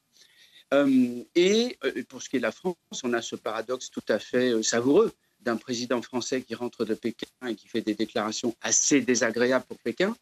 et 1.35 1.78
pour 2.09 2.22
ce 2.22 2.30
qui 2.30 2.37
est 2.37 2.38
de 2.38 2.44
la 2.44 2.52
France, 2.52 2.76
on 3.02 3.12
a 3.12 3.20
ce 3.20 3.37
paradoxe 3.37 3.90
tout 3.90 4.04
à 4.09 4.18
fait 4.18 4.62
savoureux 4.62 5.12
d'un 5.42 5.57
président 5.57 6.03
français 6.03 6.42
qui 6.42 6.55
rentre 6.55 6.85
de 6.85 6.94
Pékin 6.94 7.26
et 7.48 7.55
qui 7.55 7.68
fait 7.68 7.81
des 7.81 7.94
déclarations 7.94 8.55
assez 8.61 9.00
désagréables 9.00 9.64
pour 9.66 9.79
Pékin, 9.79 10.14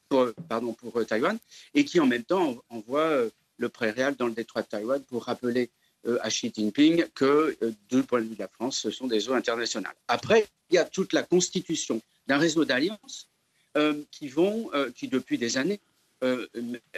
pardon, 0.48 0.72
pour 0.72 1.04
Taïwan, 1.06 1.38
et 1.74 1.84
qui 1.84 2.00
en 2.00 2.06
même 2.06 2.24
temps 2.24 2.62
envoie 2.70 3.24
le 3.58 3.68
préréal 3.68 4.14
dans 4.16 4.26
le 4.26 4.32
détroit 4.32 4.62
de 4.62 4.68
Taïwan 4.68 5.02
pour 5.02 5.24
rappeler 5.24 5.70
euh, 6.06 6.18
à 6.22 6.30
Xi 6.30 6.52
Jinping 6.54 7.06
que, 7.14 7.56
euh, 7.60 7.72
du 7.90 8.02
point 8.04 8.20
de 8.20 8.28
vue 8.28 8.34
de 8.36 8.40
la 8.40 8.48
France, 8.48 8.78
ce 8.78 8.90
sont 8.90 9.08
des 9.08 9.28
eaux 9.28 9.34
internationales. 9.34 9.94
Après, 10.06 10.46
il 10.70 10.76
y 10.76 10.78
a 10.78 10.84
toute 10.84 11.12
la 11.12 11.24
constitution 11.24 12.00
d'un 12.28 12.38
réseau 12.38 12.64
d'alliances 12.64 13.28
euh, 13.76 13.94
qui 14.12 14.28
vont, 14.28 14.70
qui 14.94 15.08
depuis 15.08 15.38
des 15.38 15.58
années, 15.58 15.80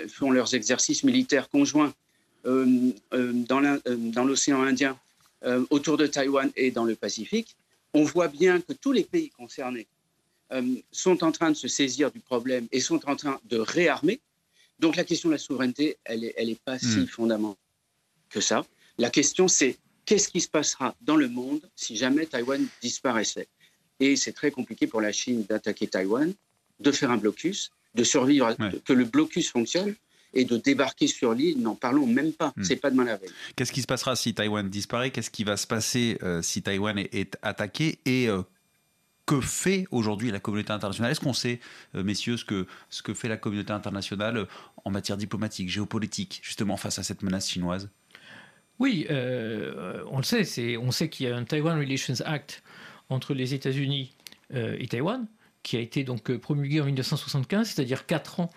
font 0.09 0.31
leurs 0.31 0.55
exercices 0.55 1.05
militaires 1.05 1.51
conjoints 1.51 1.93
dans 2.45 4.25
l'océan 4.25 4.63
Indien, 4.63 4.99
autour 5.69 5.99
de 5.99 6.07
Taïwan 6.07 6.51
et 6.57 6.71
dans 6.71 6.85
le 6.85 6.95
Pacifique. 6.95 7.55
On 7.95 8.05
voit 8.05 8.29
bien 8.29 8.61
que 8.61 8.73
tous 8.73 8.93
les 8.93 9.05
pays 9.05 9.31
concernés 9.31 9.89
sont 10.91 11.23
en 11.23 11.33
train 11.33 11.51
de 11.51 11.57
se 11.57 11.69
saisir 11.69 12.11
du 12.11 12.21
problème 12.21 12.67
et 12.73 12.81
sont 12.81 13.09
en 13.09 13.17
train 13.17 13.41
de 13.45 13.59
réarmer 13.59 14.21
donc 14.81 14.97
la 14.97 15.05
question 15.05 15.29
de 15.29 15.35
la 15.35 15.39
souveraineté, 15.39 15.99
elle 16.05 16.21
n'est 16.21 16.35
elle 16.37 16.49
est 16.49 16.61
pas 16.61 16.79
si 16.79 17.01
hmm. 17.01 17.07
fondamentale 17.07 17.57
que 18.31 18.41
ça. 18.41 18.65
La 18.97 19.11
question, 19.11 19.47
c'est 19.47 19.77
qu'est-ce 20.07 20.29
qui 20.29 20.41
se 20.41 20.49
passera 20.49 20.97
dans 21.03 21.17
le 21.17 21.29
monde 21.29 21.61
si 21.77 21.97
jamais 21.97 22.27
Taïwan 22.27 22.67
disparaissait? 22.81 23.49
Et 24.01 24.17
c'est 24.17 24.33
très 24.33 24.51
compliqué 24.51 24.87
pour 24.87 25.03
la 25.03 25.13
Chine 25.13 25.45
d'attaquer 25.45 25.87
Taïwan, 25.87 26.33
de 26.79 26.93
faire 26.93 27.11
un 27.11 27.19
blocus, 27.19 27.71
de 27.95 28.05
survivre, 28.05 28.57
que 28.85 28.93
le 28.95 29.05
blocus 29.05 29.51
fonctionne 29.51 29.95
et 30.33 30.45
de 30.45 30.57
débarquer 30.57 31.07
sur 31.07 31.35
l'île, 31.35 31.61
n'en 31.61 31.75
parlons 31.75 32.07
même 32.07 32.33
pas. 32.33 32.53
Ce 32.57 32.61
hmm. 32.61 32.65
C'est 32.65 32.77
pas 32.77 32.91
demain 32.91 33.05
la 33.05 33.17
veille. 33.17 33.31
Qu'est-ce 33.57 33.73
qui 33.73 33.83
se 33.83 33.87
passera 33.87 34.17
si 34.17 34.35
Taïwan 34.35 34.69
disparaît? 34.69 35.11
Qu'est-ce 35.11 35.31
qui 35.31 35.45
va 35.45 35.57
se 35.57 35.67
passer 35.67 36.19
euh, 36.23 36.43
si 36.43 36.63
Taïwan 36.63 36.99
est, 36.99 37.37
attaqué? 37.43 37.99
Et 38.05 38.29
euh, 38.29 38.43
que 39.27 39.41
fait 39.41 39.87
aujourd'hui 39.91 40.31
la 40.31 40.41
communauté 40.41 40.73
internationale? 40.73 41.13
Est-ce 41.13 41.21
qu'on 41.21 41.33
sait, 41.33 41.61
euh, 41.95 42.03
messieurs, 42.03 42.37
ce 42.37 42.45
que, 42.45 42.67
ce 42.91 43.03
que 43.03 43.15
fait 43.15 43.29
la 43.29 43.37
communauté 43.37 43.73
internationale 43.73 44.47
en 44.85 44.91
matière 44.91 45.17
diplomatique, 45.17 45.69
géopolitique, 45.69 46.41
justement 46.43 46.77
face 46.77 46.99
à 46.99 47.03
cette 47.03 47.23
menace 47.23 47.49
chinoise? 47.49 47.91
Oui, 48.79 49.07
euh, 49.11 50.03
on 50.11 50.19
le 50.19 50.23
sait. 50.23 50.77
On 50.77 50.91
sait 50.91 51.11
qu'il 51.11 51.27
y 51.27 51.31
a 51.31 51.37
un 51.37 51.45
Taiwan 51.45 51.79
Relations 51.79 52.15
Act 52.25 52.63
entre 53.09 53.35
les 53.35 53.53
États-Unis 53.53 54.15
et 54.53 54.89
Taïwan, 54.89 55.29
qui 55.63 55.77
a 55.77 55.81
été 55.81 56.03
donc 56.03 56.37
promulgué 56.39 56.81
en 56.81 56.87
1975, 56.87 57.69
c'est-à-dire 57.69 58.05
quatre 58.05 58.41
ans 58.41 58.51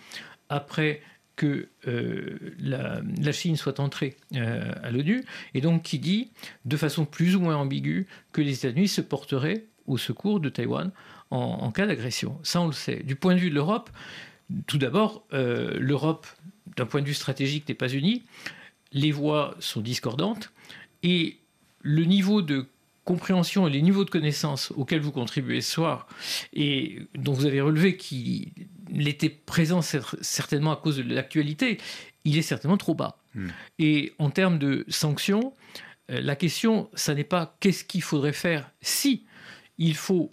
après 0.49 1.01
que 1.36 1.67
la, 2.60 3.02
la, 3.19 3.32
Chine 3.32 3.56
soit 3.56 3.80
entrée 3.80 4.15
à 4.36 4.91
l'ONU, 4.91 5.24
et 5.54 5.62
donc 5.62 5.82
qui 5.82 5.98
dit, 5.98 6.32
de 6.65 6.78
façon 6.78 7.06
plus 7.06 7.36
ou 7.36 7.39
moins 7.39 7.56
ambiguë, 7.58 8.06
que 8.32 8.41
les 8.41 8.54
États-Unis 8.54 8.88
se 8.88 9.02
porteraient 9.02 9.65
au 9.88 9.98
secours 9.98 10.39
de 10.39 10.50
Taïwan 10.50 10.91
en, 11.32 11.72
cas 11.72 11.88
d'agression. 11.88 12.39
Ça, 12.43 12.62
on 12.62 12.67
le 12.67 12.74
sait. 12.74 13.02
Du 13.04 13.15
point 13.15 13.34
de 13.34 13.39
vue 13.39 13.50
de 13.50 13.56
l'Europe, 13.56 13.89
tout 14.67 14.78
d'abord, 14.78 15.26
euh, 15.34 15.78
l'Europe, 15.80 16.28
d'un 16.78 16.86
point 16.86 17.02
de 17.02 17.08
vue 17.08 17.13
stratégique, 17.13 17.67
n'est 17.67 17.76
pas 17.76 17.91
unie. 17.91 18.24
Les 18.91 19.12
voix 19.12 19.56
sont 19.60 19.82
discordantes 19.82 20.52
et 21.02 21.39
le 21.82 22.04
niveau 22.04 22.41
de 22.41 22.67
compréhension 23.06 23.68
et 23.68 23.72
les 23.72 23.82
niveaux 23.82 24.06
de 24.06 24.10
connaissances 24.10 24.72
auxquels 24.76 25.02
vous 25.02 25.12
contribuez 25.12 25.62
ce 25.62 25.72
soir 25.72 26.08
et 26.54 27.02
dont 27.16 27.34
vous 27.34 27.46
avez 27.46 27.62
relevé 27.62 27.98
qu'il 27.98 28.52
était 29.08 29.30
présent 29.30 29.82
certainement 29.82 30.72
à 30.72 30.78
cause 30.78 30.98
de 30.98 31.13
l'actualité, 31.13 31.80
il 32.24 32.38
est 32.38 32.44
certainement 32.44 32.78
trop 32.78 32.96
bas. 32.96 33.18
Hmm. 33.36 33.50
Et 33.80 34.13
en 34.20 34.30
termes 34.30 34.58
de 34.58 34.86
sanctions, 34.88 35.54
euh, 36.12 36.22
la 36.22 36.36
question, 36.36 36.89
ça 36.94 37.13
n'est 37.13 37.24
pas 37.24 37.58
qu'est-ce 37.60 37.84
qu'il 37.84 38.02
faudrait 38.02 38.34
faire 38.34 38.72
si 38.82 39.26
il 39.78 39.96
faut 39.96 40.30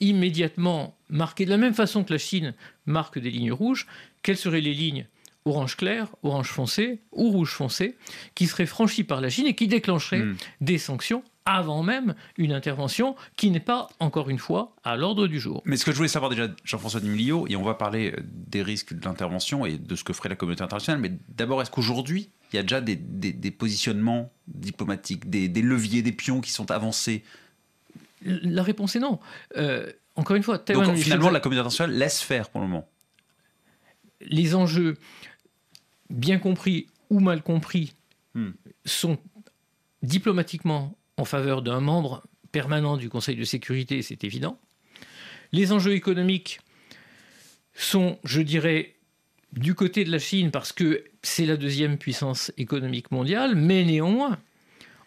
immédiatement 0.00 0.96
marquer 1.08 1.44
de 1.44 1.50
la 1.50 1.56
même 1.56 1.74
façon 1.74 2.04
que 2.04 2.12
la 2.12 2.18
Chine 2.18 2.54
marque 2.86 3.18
des 3.18 3.30
lignes 3.30 3.52
rouges, 3.52 3.86
quelles 4.22 4.36
seraient 4.36 4.60
les 4.60 4.74
lignes 4.74 5.06
orange 5.44 5.76
clair, 5.76 6.08
orange 6.22 6.48
foncé 6.48 7.00
ou 7.12 7.30
rouge 7.30 7.50
foncé 7.50 7.96
qui 8.34 8.46
seraient 8.46 8.64
franchies 8.64 9.04
par 9.04 9.20
la 9.20 9.28
Chine 9.28 9.46
et 9.46 9.54
qui 9.54 9.68
déclencheraient 9.68 10.20
hmm. 10.20 10.36
des 10.62 10.78
sanctions 10.78 11.22
avant 11.46 11.82
même 11.82 12.14
une 12.38 12.52
intervention 12.52 13.16
qui 13.36 13.50
n'est 13.50 13.60
pas, 13.60 13.88
encore 14.00 14.30
une 14.30 14.38
fois, 14.38 14.74
à 14.82 14.96
l'ordre 14.96 15.26
du 15.26 15.38
jour. 15.38 15.62
Mais 15.64 15.76
ce 15.76 15.84
que 15.84 15.92
je 15.92 15.96
voulais 15.96 16.08
savoir 16.08 16.30
déjà, 16.30 16.48
Jean-François 16.64 17.00
Dimilio, 17.00 17.46
et 17.48 17.56
on 17.56 17.62
va 17.62 17.74
parler 17.74 18.14
des 18.22 18.62
risques 18.62 18.94
de 18.94 19.04
l'intervention 19.04 19.66
et 19.66 19.76
de 19.76 19.94
ce 19.94 20.04
que 20.04 20.12
ferait 20.12 20.30
la 20.30 20.36
communauté 20.36 20.62
internationale, 20.62 21.00
mais 21.00 21.12
d'abord, 21.28 21.60
est-ce 21.60 21.70
qu'aujourd'hui, 21.70 22.30
il 22.52 22.56
y 22.56 22.58
a 22.58 22.62
déjà 22.62 22.80
des, 22.80 22.96
positionnements 23.50 24.32
diplomatiques, 24.46 25.28
des, 25.28 25.48
des, 25.48 25.62
leviers, 25.62 26.02
des 26.02 26.12
pions 26.12 26.40
qui 26.40 26.50
sont 26.50 26.70
avancés? 26.70 27.24
La 28.22 28.62
réponse 28.62 28.96
est 28.96 29.00
non. 29.00 29.20
Euh, 29.56 29.90
encore 30.16 30.36
une 30.36 30.42
fois, 30.42 30.58
Donc 30.58 30.94
finalement, 30.96 31.30
la 31.30 31.40
communauté 31.40 31.66
internationale 31.66 31.96
laisse 31.96 32.20
faire 32.20 32.48
pour 32.48 32.60
le 32.60 32.68
moment. 32.68 32.88
Les 34.20 34.54
enjeux, 34.54 34.96
bien 36.08 36.38
compris 36.38 36.86
ou 37.10 37.20
mal 37.20 37.42
compris, 37.42 37.94
hmm. 38.34 38.50
sont 38.86 39.18
diplomatiquement 40.02 40.96
en 41.16 41.24
faveur 41.24 41.62
d'un 41.62 41.80
membre 41.80 42.22
permanent 42.52 42.96
du 42.96 43.08
Conseil 43.08 43.36
de 43.36 43.44
sécurité, 43.44 44.02
c'est 44.02 44.24
évident. 44.24 44.58
Les 45.52 45.72
enjeux 45.72 45.94
économiques 45.94 46.60
sont, 47.74 48.18
je 48.24 48.40
dirais, 48.40 48.94
du 49.52 49.74
côté 49.74 50.04
de 50.04 50.10
la 50.10 50.18
Chine 50.18 50.50
parce 50.50 50.72
que 50.72 51.04
c'est 51.22 51.46
la 51.46 51.56
deuxième 51.56 51.98
puissance 51.98 52.52
économique 52.56 53.10
mondiale, 53.10 53.54
mais 53.54 53.84
néanmoins, 53.84 54.38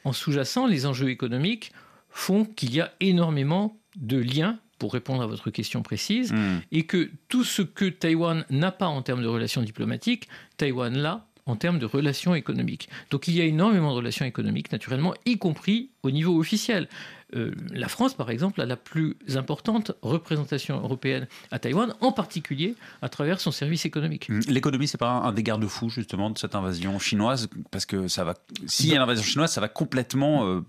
en 0.04 0.14
sous-jacent, 0.14 0.68
les 0.68 0.86
enjeux 0.86 1.10
économiques 1.10 1.72
font 2.10 2.46
qu'il 2.46 2.74
y 2.74 2.82
a 2.82 2.94
énormément 3.00 3.78
de 3.96 4.18
liens 4.18 4.60
pour 4.80 4.94
répondre 4.94 5.24
à 5.24 5.28
votre 5.28 5.50
question 5.50 5.82
précise, 5.82 6.32
hmm. 6.32 6.62
et 6.72 6.86
que 6.86 7.10
tout 7.30 7.44
ce 7.44 7.62
que 7.62 7.86
Taïwan 7.86 8.46
n'a 8.50 8.72
pas 8.72 8.88
en 8.88 9.02
termes 9.02 9.24
de 9.24 9.28
relations 9.28 9.62
diplomatiques, 9.62 10.28
Taïwan 10.58 10.96
l'a 10.96 11.27
en 11.48 11.56
termes 11.56 11.80
de 11.80 11.86
relations 11.86 12.36
économiques. 12.36 12.90
Donc 13.10 13.28
il 13.28 13.36
y 13.36 13.42
a 13.42 13.46
énormément 13.46 13.92
de 13.92 13.98
relations 13.98 14.26
économiques, 14.26 14.72
naturellement, 14.72 15.14
y 15.26 15.38
compris 15.38 15.90
au 16.04 16.12
niveau 16.12 16.38
officiel. 16.40 16.88
Euh, 17.36 17.52
la 17.72 17.90
France, 17.90 18.14
par 18.14 18.30
exemple, 18.30 18.62
a 18.62 18.66
la 18.66 18.78
plus 18.78 19.18
importante 19.36 19.92
représentation 20.02 20.80
européenne 20.80 21.28
à 21.52 21.60
Taïwan, 21.60 21.94
en 22.00 22.14
particulier 22.14 22.76
à 23.02 23.10
travers 23.10 23.42
son 23.42 23.52
service 23.52 23.86
économique. 23.86 24.30
Mmh. 24.30 24.42
L'économie, 24.48 24.88
c'est 24.88 24.98
pas 24.98 25.10
un 25.10 25.34
des 25.34 25.44
garde-fous 25.44 25.90
justement 25.90 26.30
de 26.30 26.38
cette 26.38 26.56
invasion 26.56 27.00
chinoise, 27.00 27.50
parce 27.72 27.86
que 27.86 28.08
ça 28.08 28.24
va, 28.24 28.36
s'il 28.66 28.90
y 28.90 28.94
a 28.94 28.96
une 28.96 29.02
invasion 29.02 29.24
chinoise, 29.24 29.52
ça 29.52 29.60
va 29.60 29.68
complètement 29.68 30.48
euh, 30.48 30.62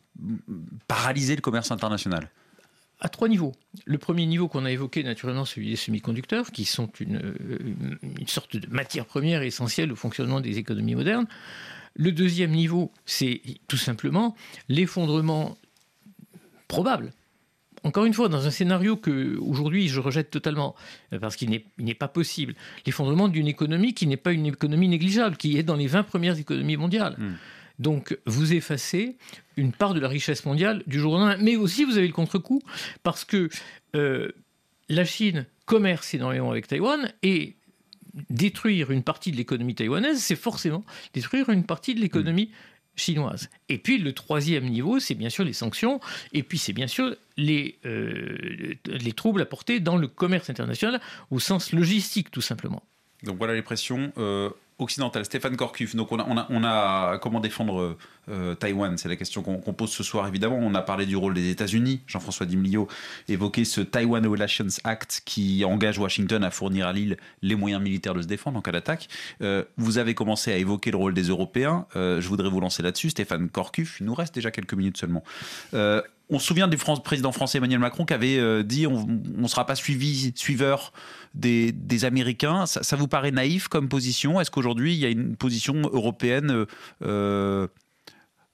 paralyser 0.88 1.36
le 1.36 1.42
commerce 1.42 1.70
international 1.70 2.28
à 3.00 3.08
trois 3.08 3.28
niveaux. 3.28 3.52
Le 3.84 3.98
premier 3.98 4.26
niveau 4.26 4.48
qu'on 4.48 4.64
a 4.64 4.70
évoqué, 4.70 5.02
naturellement, 5.02 5.44
celui 5.44 5.70
des 5.70 5.76
semi-conducteurs, 5.76 6.50
qui 6.50 6.64
sont 6.64 6.90
une, 7.00 7.16
euh, 7.16 7.58
une, 8.02 8.26
sorte 8.26 8.56
de 8.56 8.68
matière 8.68 9.06
première 9.06 9.42
essentielle 9.42 9.92
au 9.92 9.96
fonctionnement 9.96 10.40
des 10.40 10.58
économies 10.58 10.94
modernes. 10.94 11.26
Le 11.94 12.12
deuxième 12.12 12.50
niveau, 12.50 12.92
c'est 13.06 13.40
tout 13.68 13.76
simplement 13.76 14.36
l'effondrement 14.68 15.56
probable. 16.66 17.12
Encore 17.84 18.04
une 18.04 18.14
fois, 18.14 18.28
dans 18.28 18.46
un 18.46 18.50
scénario 18.50 18.96
que 18.96 19.36
aujourd'hui 19.38 19.88
je 19.88 20.00
rejette 20.00 20.30
totalement, 20.30 20.74
parce 21.20 21.36
qu'il 21.36 21.62
n'est 21.78 21.94
pas 21.94 22.08
possible, 22.08 22.54
l'effondrement 22.84 23.28
d'une 23.28 23.46
économie 23.46 23.94
qui 23.94 24.06
n'est 24.06 24.16
pas 24.16 24.32
une 24.32 24.46
économie 24.46 24.88
négligeable, 24.88 25.36
qui 25.36 25.58
est 25.58 25.62
dans 25.62 25.76
les 25.76 25.86
20 25.86 26.02
premières 26.02 26.38
économies 26.38 26.76
mondiales. 26.76 27.14
Hmm. 27.18 27.34
Donc 27.78 28.18
vous 28.26 28.52
effacez 28.52 29.16
une 29.56 29.72
part 29.72 29.94
de 29.94 30.00
la 30.00 30.08
richesse 30.08 30.44
mondiale 30.44 30.82
du 30.86 30.98
jour 30.98 31.12
au 31.12 31.18
lendemain. 31.18 31.36
Mais 31.40 31.56
aussi 31.56 31.84
vous 31.84 31.98
avez 31.98 32.06
le 32.06 32.12
contre-coup, 32.12 32.62
parce 33.02 33.24
que 33.24 33.48
euh, 33.94 34.32
la 34.88 35.04
Chine 35.04 35.46
commerce 35.66 36.14
énormément 36.14 36.50
avec 36.50 36.66
Taïwan 36.66 37.12
et 37.22 37.56
détruire 38.30 38.90
une 38.90 39.02
partie 39.02 39.30
de 39.30 39.36
l'économie 39.36 39.74
taïwanaise, 39.74 40.18
c'est 40.18 40.36
forcément 40.36 40.84
détruire 41.12 41.50
une 41.50 41.64
partie 41.64 41.94
de 41.94 42.00
l'économie 42.00 42.50
chinoise. 42.96 43.48
Et 43.68 43.78
puis 43.78 43.98
le 43.98 44.12
troisième 44.12 44.68
niveau, 44.68 44.98
c'est 44.98 45.14
bien 45.14 45.28
sûr 45.28 45.44
les 45.44 45.52
sanctions, 45.52 46.00
et 46.32 46.42
puis 46.42 46.58
c'est 46.58 46.72
bien 46.72 46.88
sûr 46.88 47.14
les, 47.36 47.78
euh, 47.86 48.74
les 48.86 49.12
troubles 49.12 49.40
apportés 49.40 49.78
dans 49.78 49.96
le 49.96 50.08
commerce 50.08 50.50
international 50.50 51.00
au 51.30 51.38
sens 51.38 51.72
logistique 51.72 52.30
tout 52.30 52.40
simplement. 52.40 52.82
Donc 53.22 53.38
voilà 53.38 53.54
les 53.54 53.62
pressions. 53.62 54.12
Euh, 54.18 54.50
occidentale. 54.78 55.24
Stéphane 55.24 55.56
Corcuff, 55.56 55.96
donc 55.96 56.12
on 56.12 56.18
a, 56.18 56.26
on 56.28 56.36
a, 56.36 56.46
on 56.50 56.64
a 56.64 57.18
comment 57.18 57.40
défendre 57.40 57.96
euh, 58.30 58.54
Taïwan? 58.54 58.96
C'est 58.96 59.08
la 59.08 59.16
question 59.16 59.42
qu'on 59.42 59.72
pose 59.72 59.90
ce 59.90 60.02
soir, 60.02 60.26
évidemment. 60.26 60.58
On 60.60 60.74
a 60.74 60.82
parlé 60.82 61.06
du 61.06 61.16
rôle 61.16 61.34
des 61.34 61.50
États-Unis. 61.50 62.00
Jean-François 62.06 62.46
Dimilio 62.46 62.88
évoquait 63.28 63.64
ce 63.64 63.80
Taiwan 63.80 64.26
Relations 64.26 64.68
Act 64.84 65.22
qui 65.24 65.64
engage 65.64 65.98
Washington 65.98 66.44
à 66.44 66.50
fournir 66.50 66.86
à 66.86 66.92
l'île 66.92 67.16
les 67.42 67.54
moyens 67.54 67.82
militaires 67.82 68.14
de 68.14 68.22
se 68.22 68.26
défendre 68.26 68.58
en 68.58 68.62
cas 68.62 68.72
d'attaque. 68.72 69.08
Euh, 69.42 69.64
vous 69.76 69.98
avez 69.98 70.14
commencé 70.14 70.52
à 70.52 70.56
évoquer 70.56 70.90
le 70.90 70.96
rôle 70.96 71.14
des 71.14 71.24
Européens. 71.24 71.86
Euh, 71.96 72.20
je 72.20 72.28
voudrais 72.28 72.48
vous 72.48 72.60
lancer 72.60 72.82
là-dessus. 72.82 73.10
Stéphane 73.10 73.48
Corcuff, 73.48 73.98
il 74.00 74.06
nous 74.06 74.14
reste 74.14 74.34
déjà 74.34 74.50
quelques 74.50 74.74
minutes 74.74 74.96
seulement. 74.96 75.24
On 76.30 76.38
se 76.38 76.46
souvient 76.46 76.68
du 76.68 76.76
président 76.76 77.32
français 77.32 77.58
Emmanuel 77.58 77.78
Macron 77.78 78.04
qui 78.04 78.12
avait 78.12 78.38
euh, 78.38 78.62
dit 78.62 78.86
on 78.86 79.06
ne 79.06 79.48
sera 79.48 79.64
pas 79.64 79.74
suivi, 79.74 80.32
suiveur 80.36 80.92
des, 81.34 81.74
Américains. 82.04 82.66
Ça, 82.66 82.96
vous 82.96 83.08
paraît 83.08 83.30
naïf 83.30 83.68
comme 83.68 83.88
position? 83.88 84.40
Est-ce 84.40 84.50
qu'aujourd'hui 84.50 84.94
il 84.94 84.98
y 84.98 85.06
a 85.06 85.08
une 85.08 85.36
position 85.36 85.74
européenne 85.92 86.66
euh, 87.02 87.66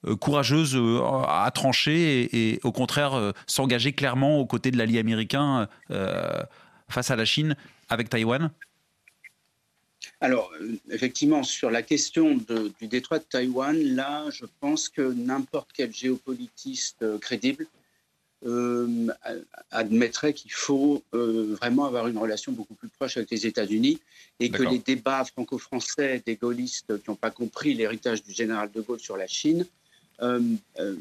euh, 0.07 0.17
courageuse 0.17 0.81
à 1.29 1.51
trancher 1.53 2.29
et, 2.33 2.61
au 2.63 2.73
contraire 2.73 3.33
s'engager 3.47 3.93
clairement 3.93 4.39
aux 4.39 4.47
côtés 4.47 4.71
de 4.71 4.77
l'allié 4.77 4.99
américain 4.99 5.67
face 6.89 7.11
à 7.11 7.17
la 7.17 7.25
Chine 7.25 7.57
avec 7.89 8.09
Taïwan? 8.09 8.51
Alors, 10.25 10.51
effectivement, 10.91 11.43
sur 11.43 11.71
la 11.71 11.83
question 11.83 12.41
du 12.81 12.87
détroit 12.89 13.19
de 13.19 13.25
Taïwan, 13.25 13.79
là, 13.79 14.25
je 14.31 14.47
pense 14.59 14.89
que 14.89 15.03
n'importe 15.03 15.69
quel 15.75 15.93
géopolitiste 15.93 17.05
crédible 17.21 17.67
euh, 18.47 19.09
admettrait 19.71 20.33
qu'il 20.33 20.51
faut 20.51 21.03
euh, 21.13 21.55
vraiment 21.61 21.85
avoir 21.85 22.09
une 22.09 22.17
relation 22.17 22.53
beaucoup 22.53 22.73
plus 22.73 22.89
proche 22.89 23.19
avec 23.19 23.31
les 23.33 23.47
États-Unis 23.47 24.01
et 24.41 24.49
que 24.49 24.63
les 24.63 24.79
débats 24.79 25.27
franco-français 25.27 26.23
des 26.25 26.37
gaullistes 26.37 26.97
qui 27.03 27.11
n'ont 27.11 27.17
pas 27.17 27.31
compris 27.31 27.75
l'héritage 27.75 28.23
du 28.23 28.33
général 28.33 28.71
de 28.75 28.81
Gaulle 28.81 29.01
sur 29.01 29.19
la 29.19 29.27
Chine, 29.27 29.67
euh, 30.23 30.41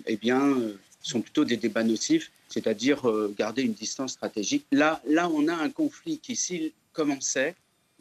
eh 0.05 0.17
bien, 0.17 0.53
sont 1.01 1.21
plutôt 1.21 1.45
des 1.45 1.55
débats 1.55 1.85
nocifs, 1.85 2.29
c'est-à-dire 2.49 3.03
garder 3.37 3.61
une 3.61 3.73
distance 3.73 4.11
stratégique. 4.11 4.65
Là, 4.73 5.01
là, 5.07 5.29
on 5.29 5.47
a 5.47 5.55
un 5.55 5.69
conflit 5.69 6.19
qui, 6.19 6.35
s'il 6.35 6.73
commençait, 6.91 7.55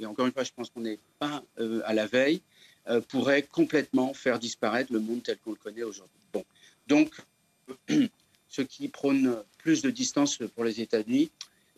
encore 0.07 0.27
une 0.27 0.33
fois, 0.33 0.45
je 0.45 0.53
pense 0.55 0.71
qu'on 0.71 0.81
n'est 0.81 0.99
pas 1.19 1.43
à 1.85 1.95
la 1.95 2.07
veille, 2.07 2.43
pourrait 3.09 3.43
complètement 3.43 4.15
faire 4.15 4.39
disparaître 4.39 4.93
le 4.93 5.01
monde 5.01 5.23
tel 5.23 5.39
qu'on 5.39 5.51
le 5.51 5.57
connaît 5.57 5.83
aujourd'hui. 5.83 6.21
Bon. 6.33 6.45
Donc, 6.87 7.11
ce 8.49 8.63
qui 8.63 8.89
prône 8.89 9.43
plus 9.59 9.83
de 9.83 9.91
distance 9.91 10.39
pour 10.55 10.65
les 10.65 10.81
États-Unis, 10.81 11.31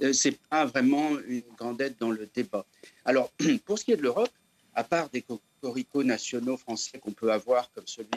euh, 0.02 0.12
c'est 0.12 0.36
pas 0.50 0.64
vraiment 0.64 1.18
une 1.26 1.42
grande 1.56 1.80
aide 1.80 1.94
dans 1.98 2.10
le 2.10 2.28
débat. 2.34 2.66
Alors, 3.04 3.30
pour 3.64 3.78
ce 3.78 3.84
qui 3.84 3.92
est 3.92 3.96
de 3.96 4.02
l'Europe, 4.02 4.32
à 4.74 4.82
part 4.82 5.08
des 5.10 5.22
cocoricots 5.22 6.02
nationaux 6.02 6.56
français 6.56 6.98
qu'on 6.98 7.12
peut 7.12 7.30
avoir, 7.30 7.70
comme 7.72 7.86
celui 7.86 8.10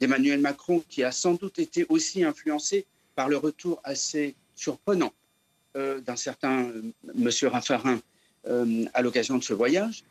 d'Emmanuel 0.00 0.40
Macron, 0.40 0.82
qui 0.88 1.04
a 1.04 1.12
sans 1.12 1.34
doute 1.34 1.58
été 1.58 1.84
aussi 1.90 2.24
influencé 2.24 2.86
par 3.14 3.28
le 3.28 3.36
retour 3.36 3.80
assez 3.84 4.34
surprenant 4.54 5.12
euh, 5.76 6.00
d'un 6.00 6.16
certain 6.16 6.64
euh, 6.70 6.82
Monsieur 7.14 7.48
Raffarin 7.48 8.00
à 8.44 9.02
l'occasion 9.02 9.38
de 9.38 9.44
ce 9.44 9.54
voyage, 9.54 10.04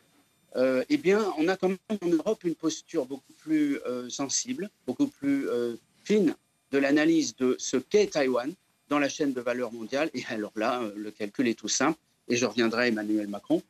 eh 0.56 0.96
bien, 0.96 1.32
on 1.38 1.48
a 1.48 1.56
quand 1.56 1.68
même 1.68 1.78
en 2.02 2.06
Europe 2.06 2.44
une 2.44 2.54
posture 2.54 3.06
beaucoup 3.06 3.32
plus 3.38 3.78
sensible, 4.08 4.70
beaucoup 4.86 5.06
plus 5.06 5.46
fine 6.04 6.34
de 6.72 6.78
l'analyse 6.78 7.36
de 7.36 7.54
ce 7.58 7.76
qu'est 7.76 8.12
Taïwan 8.12 8.52
dans 8.88 8.98
la 8.98 9.08
chaîne 9.08 9.32
de 9.32 9.40
valeur 9.40 9.72
mondiale. 9.72 10.10
Et 10.14 10.24
alors 10.28 10.52
là, 10.56 10.82
euh, 10.82 10.92
le 10.96 11.10
calcul 11.10 11.48
est 11.48 11.58
tout 11.58 11.68
simple. 11.68 11.98
Et 12.28 12.36
je 12.36 12.46
reviendrai 12.46 12.82
à 12.82 12.88
Emmanuel 12.88 13.28
Macron. 13.28 13.62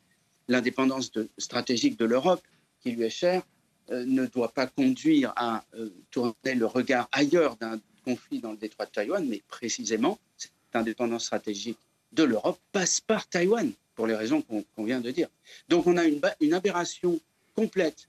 L'indépendance 0.48 1.12
stratégique 1.38 1.98
de 1.98 2.04
l'Europe, 2.04 2.42
qui 2.80 2.92
lui 2.92 3.04
est 3.04 3.10
chère, 3.10 3.42
euh, 3.90 4.04
ne 4.04 4.26
doit 4.26 4.52
pas 4.52 4.66
conduire 4.66 5.32
à 5.36 5.64
euh, 5.74 5.90
tourner 6.10 6.54
le 6.56 6.66
regard 6.66 7.08
ailleurs 7.12 7.56
d'un 7.56 7.80
conflit 8.04 8.40
dans 8.40 8.50
le 8.50 8.56
détroit 8.56 8.86
de 8.86 8.90
Taïwan, 8.90 9.24
mais 9.28 9.42
précisément, 9.46 10.18
cette 10.36 10.50
indépendance 10.74 11.26
stratégique 11.26 11.78
de 12.12 12.24
l'Europe 12.24 12.58
passe 12.72 13.00
par 13.00 13.28
Taïwan, 13.28 13.70
pour 13.94 14.06
les 14.06 14.14
raisons 14.14 14.42
qu'on 14.42 14.84
vient 14.84 15.00
de 15.00 15.10
dire. 15.10 15.28
Donc 15.68 15.86
on 15.86 15.96
a 15.96 16.04
une, 16.04 16.54
aberration 16.54 17.20
complète 17.54 18.08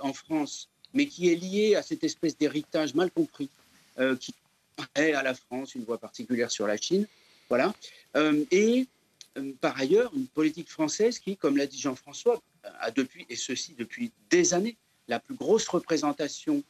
en 0.00 0.12
France, 0.12 0.68
mais 0.92 1.06
qui 1.06 1.30
est 1.30 1.34
liée 1.34 1.74
à 1.74 1.82
cette 1.82 2.04
espèce 2.04 2.38
d'héritage 2.38 2.94
mal 2.94 3.10
compris 3.10 3.50
euh, 3.98 4.16
qui 4.16 4.34
est 4.96 5.12
à 5.12 5.22
la 5.22 5.34
France 5.34 5.76
une 5.76 5.84
voie 5.84 5.98
particulière 5.98 6.50
sur 6.50 6.66
la 6.66 6.76
Chine. 6.76 7.06
Voilà. 7.48 7.72
Euh, 8.16 8.44
et 8.50 8.88
euh, 9.38 9.52
par 9.60 9.78
ailleurs, 9.78 10.12
une 10.16 10.26
politique 10.26 10.68
française 10.68 11.20
qui, 11.20 11.36
comme 11.36 11.56
l'a 11.56 11.66
dit 11.66 11.78
Jean-François, 11.78 12.42
a 12.80 12.90
depuis, 12.90 13.24
et 13.28 13.36
ceci 13.36 13.74
depuis 13.78 14.10
des 14.30 14.52
années, 14.52 14.76
la 15.06 15.20
plus 15.20 15.34
grosse 15.34 15.68
représentation 15.68 16.62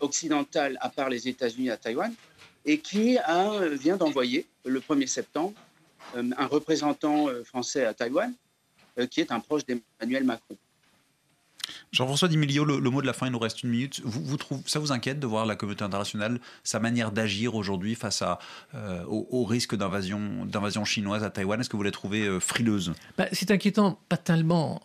occidentale 0.00 0.78
à 0.80 0.88
part 0.88 1.10
les 1.10 1.28
États-Unis 1.28 1.68
à 1.68 1.76
Taïwan, 1.76 2.14
et 2.64 2.78
qui 2.78 3.18
vient 3.72 3.98
d'envoyer 3.98 4.46
le 4.64 4.80
1er 4.80 5.06
septembre 5.06 5.52
un 6.16 6.46
représentant 6.46 7.26
français 7.44 7.84
à 7.84 7.94
Taïwan, 7.94 8.32
qui 9.10 9.20
est 9.20 9.32
un 9.32 9.40
proche 9.40 9.64
d'Emmanuel 9.64 10.24
Macron. 10.24 10.56
Jean-François 11.94 12.26
Dimilio, 12.26 12.64
le, 12.64 12.90
mot 12.90 13.00
de 13.00 13.06
la 13.06 13.12
fin, 13.12 13.26
il 13.26 13.32
nous 13.32 13.38
reste 13.38 13.62
une 13.62 13.70
minute. 13.70 14.00
Vous, 14.04 14.20
vous 14.24 14.36
trouvez, 14.36 14.62
ça 14.66 14.80
vous 14.80 14.90
inquiète 14.90 15.20
de 15.20 15.28
voir 15.28 15.46
la 15.46 15.54
communauté 15.54 15.84
internationale, 15.84 16.40
sa 16.64 16.80
manière 16.80 17.12
d'agir 17.12 17.54
aujourd'hui 17.54 17.94
face 17.94 18.20
à, 18.20 18.40
euh, 18.74 19.04
au, 19.06 19.44
risque 19.44 19.76
d'invasion, 19.76 20.44
d'invasion 20.44 20.84
chinoise 20.84 21.22
à 21.22 21.30
Taïwan? 21.30 21.60
Est-ce 21.60 21.70
que 21.70 21.76
vous 21.76 21.84
la 21.84 21.92
trouvez 21.92 22.26
euh, 22.26 22.40
frileuse? 22.40 22.94
Bah, 23.16 23.26
C'est 23.30 23.52
inquiétant, 23.52 24.00
pas 24.08 24.16
tellement 24.16 24.82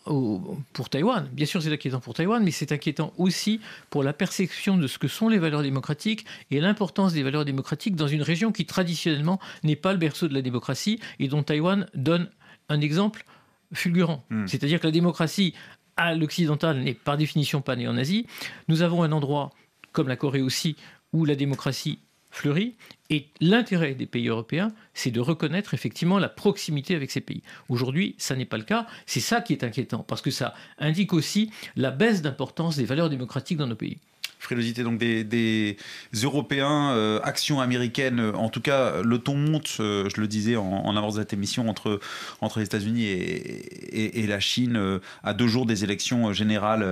pour 0.74 0.90
Taïwan. 0.90 1.28
Bien 1.32 1.48
sûr, 1.48 1.64
c'est 1.64 1.74
inquiétant 1.74 2.00
pour 2.00 2.14
Taïwan, 2.14 2.44
mais 2.44 2.52
c'est 2.52 2.72
inquiétant 2.72 3.12
aussi 3.18 3.60
pour 3.90 4.04
la 4.04 4.14
perception 4.14 4.78
de 4.78 4.86
ce 4.86 5.00
que 5.00 5.08
sont 5.08 5.30
les 5.30 5.40
valeurs 5.40 5.64
démocratiques 5.64 6.28
et 6.52 6.60
l'importance 6.60 7.14
des 7.14 7.24
valeurs 7.24 7.44
démocratiques 7.44 7.96
dans 7.96 8.08
une 8.08 8.22
région 8.22 8.52
qui 8.52 8.68
traditionnellement 8.68 9.40
n'est 9.64 9.76
pas 9.76 9.94
le 9.94 9.98
berceau 9.98 10.28
de 10.28 10.36
la 10.36 10.44
démocratie 10.44 11.00
et 11.18 11.28
dont 11.28 11.42
Taïwan 11.42 11.88
donne 11.96 12.30
un 12.70 12.82
exemple 12.82 13.26
fulgurant. 13.74 14.24
Hmm. 14.30 14.48
C'est-à-dire 14.48 14.80
que 14.80 14.88
la 14.88 14.92
démocratie 14.92 15.54
à 16.00 16.16
l'occidental 16.16 16.80
n'est 16.80 16.94
par 16.94 17.18
définition 17.18 17.62
pas 17.62 17.76
né 17.76 17.86
en 17.88 17.98
Asie. 17.98 18.26
Nous 18.70 18.82
avons 18.82 19.04
un 19.04 19.12
endroit, 19.12 19.52
comme 19.92 20.08
la 20.08 20.16
Corée 20.16 20.42
aussi, 20.42 20.78
où 21.12 21.26
la 21.26 21.36
démocratie 21.36 22.00
fleurit. 22.32 22.76
Et 23.10 23.28
l'intérêt 23.42 23.96
des 23.96 24.06
pays 24.06 24.30
européens, 24.30 24.70
c'est 24.94 25.12
de 25.12 25.20
reconnaître 25.20 25.74
effectivement 25.74 26.18
la 26.18 26.30
proximité 26.30 26.96
avec 26.96 27.12
ces 27.12 27.20
pays. 27.20 27.44
Aujourd'hui, 27.68 28.16
ça 28.18 28.38
n'est 28.38 28.46
pas 28.46 28.58
le 28.58 28.64
cas. 28.64 28.88
C'est 29.06 29.20
ça 29.20 29.42
qui 29.42 29.52
est 29.52 29.64
inquiétant, 29.66 30.04
parce 30.04 30.22
que 30.22 30.32
ça 30.32 30.54
indique 30.78 31.12
aussi 31.12 31.52
la 31.76 31.92
baisse 31.92 32.22
d'importance 32.22 32.78
des 32.78 32.86
valeurs 32.86 33.10
démocratiques 33.10 33.58
dans 33.58 33.68
nos 33.68 33.76
pays 33.76 33.98
frilosité 34.40 34.84
donc 34.84 34.98
des, 34.98 35.78
Européens, 36.24 36.92
euh, 36.94 37.20
action 37.24 37.62
américaine. 37.62 38.20
Euh, 38.20 38.34
en 38.34 38.50
tout 38.50 38.62
cas, 38.62 39.02
le 39.02 39.20
ton 39.20 39.36
monte, 39.36 39.78
euh, 39.80 40.10
je 40.14 40.20
le 40.20 40.28
disais 40.28 40.56
en, 40.56 40.96
avance 40.96 41.16
de 41.16 41.20
cette 41.20 41.34
émission, 41.34 41.70
entre, 41.70 42.00
entre 42.42 42.60
les 42.60 42.66
États-Unis 42.66 43.06
et, 43.06 44.26
la 44.28 44.40
Chine, 44.40 45.00
à 45.24 45.34
deux 45.34 45.48
jours 45.48 45.66
des 45.66 45.84
élections 45.84 46.34
générales 46.34 46.84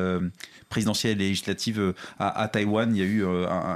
présidentielle 0.70 1.22
et 1.22 1.28
législative 1.28 1.80
euh, 1.80 1.94
à, 2.20 2.48
Taïwan. 2.48 2.96
Il 2.96 3.00
y 3.00 3.02
a 3.02 3.06
eu 3.06 3.24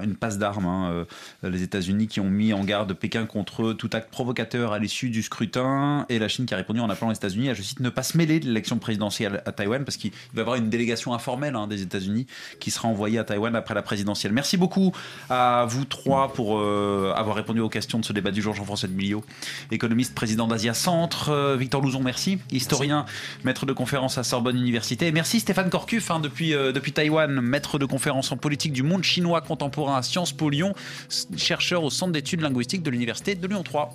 une 0.04 0.16
passe 0.16 0.38
d'armes. 0.38 0.66
Hein, 0.66 1.06
les 1.44 1.64
États-Uns 1.64 2.06
qui 2.06 2.20
ont 2.20 2.30
mis 2.30 2.54
en 2.54 2.64
garde 2.64 2.94
Pékin 2.94 3.26
contre 3.26 3.74
tout 3.74 3.90
acte 3.94 4.12
provocateur 4.12 4.74
à 4.74 4.80
l'issue 4.80 5.10
du 5.10 5.22
scrutin 5.24 6.06
et 6.10 6.20
la 6.20 6.28
Chine 6.28 6.46
qui 6.46 6.54
a 6.54 6.58
répondu 6.58 6.80
en 6.80 6.90
appelant 6.90 7.10
les 7.10 7.16
États-Unis 7.16 7.50
à, 7.50 7.54
je 7.54 7.62
cite, 7.62 7.80
ne 7.80 7.90
pas 7.90 8.04
se 8.04 8.18
mêler 8.18 8.40
de 8.40 8.46
l'élection 8.46 8.78
présidentielle 8.78 9.42
à 9.46 9.52
Taïwan 9.52 9.84
parce 9.84 9.98
qu'il 9.98 10.12
va 10.34 10.40
y 10.40 10.42
avoir 10.42 10.56
une 10.56 10.70
délégation 10.70 11.14
informelle 11.14 11.56
hein, 11.56 11.68
des 11.68 11.82
États-Unis 11.82 12.28
qui 12.60 12.72
sera 12.72 12.88
envoyée 12.88 13.20
à 13.20 13.24
Taïwan 13.24 13.56
après 13.62 13.74
la 13.74 13.82
présidentielle. 13.82 14.34
Merci 14.34 14.58
beaucoup 14.58 14.92
à 15.30 15.66
vous 15.68 15.86
trois 15.86 16.34
pour 16.34 16.60
avoir 16.60 17.36
répondu 17.36 17.62
aux 17.62 17.70
questions 17.70 18.00
de 18.00 18.06
ce 18.06 18.14
débat 18.14 18.32
du 18.32 18.42
jour. 18.42 18.54
Jean-François 18.54 18.90
de 18.90 18.94
Milio, 18.94 19.24
économiste, 19.72 20.14
président 20.14 20.48
d'Asia 20.48 20.74
Centre. 20.74 21.56
Victor 21.58 21.82
Louzon, 21.82 22.02
merci. 22.02 22.40
Historien, 22.52 23.06
maître 23.44 23.66
de 23.66 23.74
conférence 23.74 24.18
à 24.18 24.24
Sorbonne 24.24 24.58
Université. 24.58 25.08
Et 25.08 25.12
merci 25.12 25.40
Stéphane 25.40 25.70
Corcuff 25.70 26.12
hein, 26.12 26.20
depuis, 26.20 26.52
depuis 26.52 26.82
depuis 26.82 26.94
Taïwan, 26.94 27.42
maître 27.42 27.78
de 27.78 27.86
conférence 27.86 28.32
en 28.32 28.38
politique 28.38 28.74
du 28.74 28.82
monde 28.82 29.04
chinois 29.04 29.42
contemporain 29.42 29.98
à 29.98 30.02
Sciences 30.02 30.34
Po 30.34 30.50
Lyon, 30.50 30.74
chercheur 31.38 31.84
au 31.84 31.92
Centre 31.92 32.12
d'études 32.12 32.42
linguistiques 32.42 32.82
de 32.82 32.90
l'Université 32.90 33.36
de 33.36 33.48
Lyon 33.48 33.62
3. 33.62 33.90